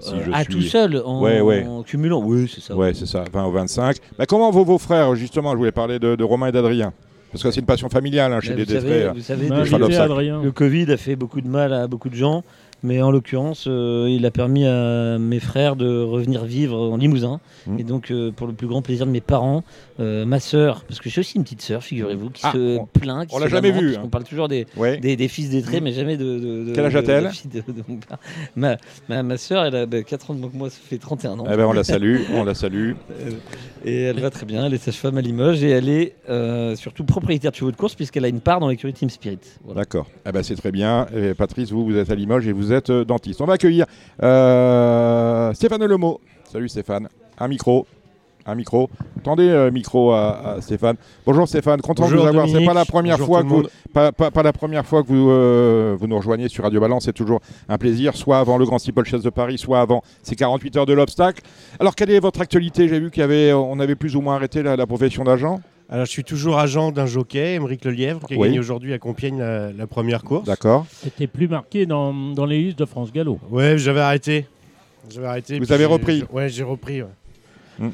[0.00, 2.74] Si ah, tout seul, en, cumulant Oui, c'est ça.
[2.74, 3.96] Oui, c'est ça, 20 ou 25.
[4.18, 6.92] Mais comment vont vos frères, justement Je voulais parler de, Romain et d'Adrien.
[7.30, 9.08] Parce que c'est une passion familiale hein, chez les Détré.
[9.14, 12.42] Vous savez, le Covid a fait beaucoup de mal à beaucoup de gens.
[12.84, 17.40] Mais en l'occurrence, euh, il a permis à mes frères de revenir vivre en Limousin.
[17.66, 17.78] Mmh.
[17.78, 19.62] Et donc, euh, pour le plus grand plaisir de mes parents,
[20.00, 23.28] euh, ma sœur, parce que j'ai aussi une petite sœur, figurez-vous, qui ah, se plaint.
[23.28, 23.94] Qui on l'a jamais vu.
[23.94, 24.02] Hein.
[24.04, 24.66] On parle toujours des,
[25.00, 25.84] des, fils des traits, mmh.
[25.84, 26.64] mais jamais de.
[26.64, 27.30] de, Quel âge a-t-elle
[28.56, 28.76] ma,
[29.08, 31.44] ma, ma, sœur, elle a 4 bah, ans de moi, ça fait 31 ans.
[31.52, 32.94] Eh ben, on la salue, on la salue.
[33.84, 36.14] Et elle va très bien, elle est sage-femme à Limoges et elle est
[36.76, 39.38] surtout propriétaire de chevaux de course puisqu'elle a une part dans l'écurie Team Spirit.
[39.72, 40.08] D'accord.
[40.26, 41.06] Eh ben, c'est très bien.
[41.38, 43.40] Patrice, vous, vous êtes à Limoges et vous êtes euh, dentiste.
[43.40, 43.86] On va accueillir
[44.22, 46.20] euh, Stéphane Lemo.
[46.50, 47.08] Salut Stéphane.
[47.38, 47.86] Un micro.
[48.44, 48.90] Un micro.
[49.22, 50.96] Tendez euh, micro à, Stéphane.
[51.24, 52.48] Bonjour Stéphane, content de vous avoir.
[52.48, 53.62] C'est pas la première fois que vous,
[53.92, 54.10] pas,
[54.42, 57.04] la première fois que vous, vous nous rejoignez sur Radio Balance.
[57.04, 60.76] C'est toujours un plaisir, soit avant le Grand Steeple de Paris, soit avant ces 48
[60.76, 61.42] heures de l'obstacle.
[61.78, 62.88] Alors quelle est votre actualité?
[62.88, 65.60] J'ai vu qu'il y avait, on avait plus ou moins arrêté la profession d'agent.
[65.92, 69.42] Alors, je suis toujours agent d'un jockey, Émeric Lelièvre, qui a gagné aujourd'hui à Compiègne
[69.76, 70.46] la, première course.
[70.46, 70.86] D'accord.
[70.88, 73.38] C'était plus marqué dans, dans les listes de France Gallo.
[73.50, 74.46] Ouais, j'avais arrêté.
[75.10, 75.58] J'avais arrêté.
[75.58, 77.02] Vous avez repris Ouais, j'ai repris.
[77.02, 77.08] Ouais.
[77.78, 77.90] Hmm.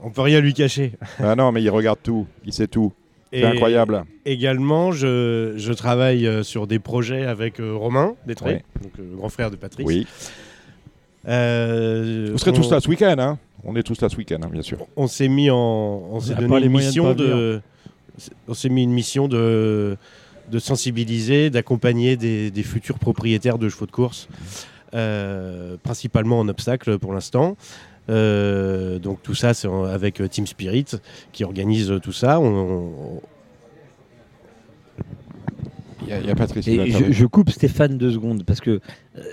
[0.00, 0.92] On peut rien lui cacher.
[1.18, 2.28] Ah non, mais il regarde tout.
[2.44, 2.92] Il sait tout.
[3.32, 4.04] C'est incroyable.
[4.24, 9.16] Également, je, je, travaille euh, sur des projets avec euh, Romain Détré, donc euh, le
[9.16, 9.84] grand frère de Patrice.
[9.84, 10.06] Oui.
[11.24, 13.38] Vous serez tous là ce week-end, hein
[13.68, 14.86] on est tous là ce week-end, hein, bien sûr.
[14.96, 17.60] On s'est mis en, on s'est donné une mission de,
[18.48, 19.96] on s'est mis une mission de,
[20.50, 24.28] de sensibiliser, d'accompagner des, futurs propriétaires de chevaux de course,
[24.94, 27.56] euh, principalement en obstacle pour l'instant.
[28.10, 30.86] Euh, donc tout ça, c'est avec Team Spirit
[31.32, 32.40] qui organise tout ça.
[32.40, 33.20] on,
[36.08, 36.66] il y, a Patrice.
[36.66, 38.80] je, coupe Stéphane deux secondes parce que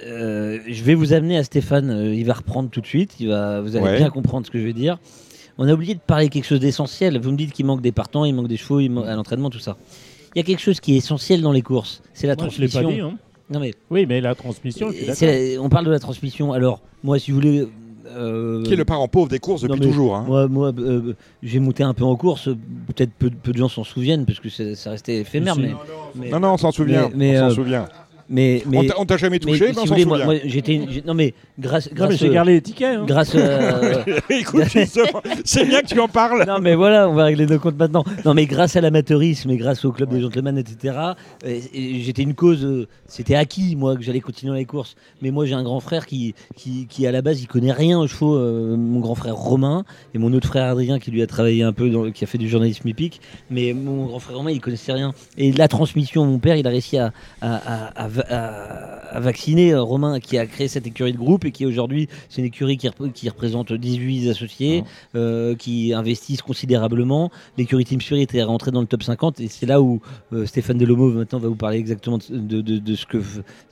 [0.06, 1.90] euh, je vais vous amener à Stéphane.
[1.90, 3.16] Euh, il va reprendre tout de suite.
[3.20, 4.98] Il va, vous allez bien comprendre ce que je vais dire.
[5.58, 7.20] On a oublié de parler quelque chose d'essentiel.
[7.20, 9.50] Vous me dites qu'il manque des partants, il manque des chevaux, il manque à l'entraînement,
[9.50, 9.78] tout ça.
[10.36, 12.02] Il y a quelque chose qui est essentiel dans les courses.
[12.14, 12.82] C'est la transmission.
[12.82, 13.02] Je l'ai pas dit.
[13.02, 13.18] Hein.
[13.50, 14.90] Non mais oui, mais la transmission.
[15.60, 16.52] on parle de la transmission.
[16.52, 17.68] Alors moi, si vous voulez,
[18.08, 20.16] euh, qui est le parent pauvre des courses depuis toujours.
[20.16, 20.26] Hein.
[20.28, 22.50] Moi, moi euh, j'ai monté un peu en course.
[22.88, 25.56] Peut-être peu, de gens s'en souviennent parce que ça restait éphémère.
[25.58, 27.10] Mais, non, non, on s'en souvient.
[27.16, 27.88] Mais, on s'en euh, souvient.
[28.28, 30.06] Mais, mais, on t'a jamais touché, mais.
[30.06, 32.98] Moi, j'étais, non mais grâce, grâce j'ai gardé les tickets.
[32.98, 33.06] Hein.
[33.06, 33.36] Grâce.
[34.30, 34.64] Écoute,
[35.46, 36.44] c'est bien que tu en parles.
[36.48, 38.04] Non mais voilà, on va régler nos comptes maintenant.
[38.26, 40.98] Non mais grâce à l'amateurisme et grâce au club des gentlemen, etc.
[41.44, 42.88] J'étais une cause.
[43.08, 44.96] C'était acquis moi que j'allais continuer les courses.
[45.22, 48.00] Mais moi j'ai un grand frère qui, qui, qui, à la base il connaît rien
[48.00, 48.36] aux chevaux.
[48.36, 51.74] Euh, mon grand frère Romain et mon autre frère Adrien qui lui a travaillé un
[51.74, 53.22] peu, dans, qui a fait du journalisme épique.
[53.52, 55.14] Mais mon grand frère Romain il connaissait rien.
[55.38, 58.08] Et la transmission, mon père il a réussi à, à, à à,
[59.20, 62.48] vacciner euh, Romain qui a créé cette écurie de groupe et qui aujourd'hui c'est une
[62.48, 64.84] écurie qui, qui, représente 18 associés
[65.16, 67.32] euh, qui investissent considérablement.
[67.58, 70.02] L'écurie Team Spirit est rentrée dans le top 50 et c'est là où
[70.34, 73.22] euh, Stéphane Delomo maintenant va vous parler exactement de, de, ce que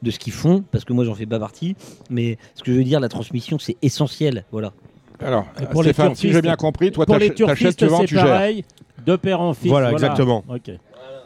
[0.02, 1.76] de ce qu'ils font parce que moi j'en fais pas partie.
[2.10, 4.46] Mais ce que je veux dire, la transmission c'est essentiel.
[4.52, 4.74] Voilà.
[5.20, 7.36] Alors, pour Stéphane, si j'ai bien compris, toi, t'achètes,
[7.78, 8.52] tu vends, tu gères.
[9.06, 9.70] De père en fils.
[9.70, 10.44] Voilà, exactement.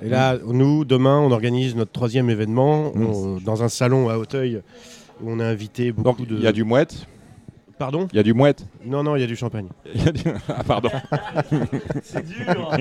[0.03, 3.43] Et là, nous, demain, on organise notre troisième événement mmh.
[3.43, 4.61] dans un salon à Hauteuil
[5.21, 6.35] où on a invité beaucoup de.
[6.35, 7.07] Il y a du mouette
[7.77, 9.67] Pardon Il y a du mouette Non, non, il y a du champagne.
[10.49, 10.89] Ah, pardon.
[12.03, 12.71] C'est dur.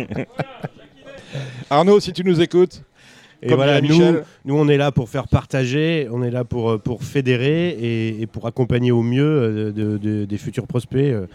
[1.70, 2.82] Arnaud, si tu nous écoutes.
[3.42, 3.98] Et voilà, nous,
[4.46, 7.68] nous, on est là pour faire partager, on est là pour, euh, pour fédérer
[8.20, 11.26] et, pour accompagner au mieux euh, des futurs prospects euh,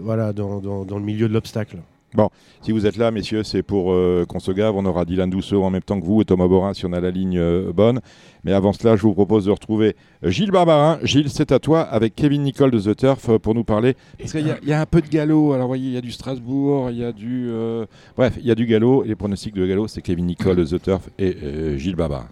[0.00, 1.76] voilà, dans, dans le milieu de l'obstacle.
[2.14, 2.28] Bon,
[2.60, 4.76] si vous êtes là, messieurs, c'est pour euh, qu'on se gave.
[4.76, 7.00] On aura Dylan Douceau en même temps que vous et Thomas Borin si on a
[7.00, 8.00] la ligne euh, bonne.
[8.44, 10.98] Mais avant cela, je vous propose de retrouver euh, Gilles Barbarin.
[11.04, 13.96] Gilles, c'est à toi avec Kevin Nicole de The Turf pour nous parler.
[14.18, 15.52] Parce qu'il y, a un peu de galop.
[15.52, 17.50] Alors, voyez, il y a du Strasbourg, il y a du.
[18.16, 19.04] bref, il y a du galop.
[19.04, 22.28] Les pronostics de galop, c'est Kevin Nicole de The Turf et Gilles Barbarin.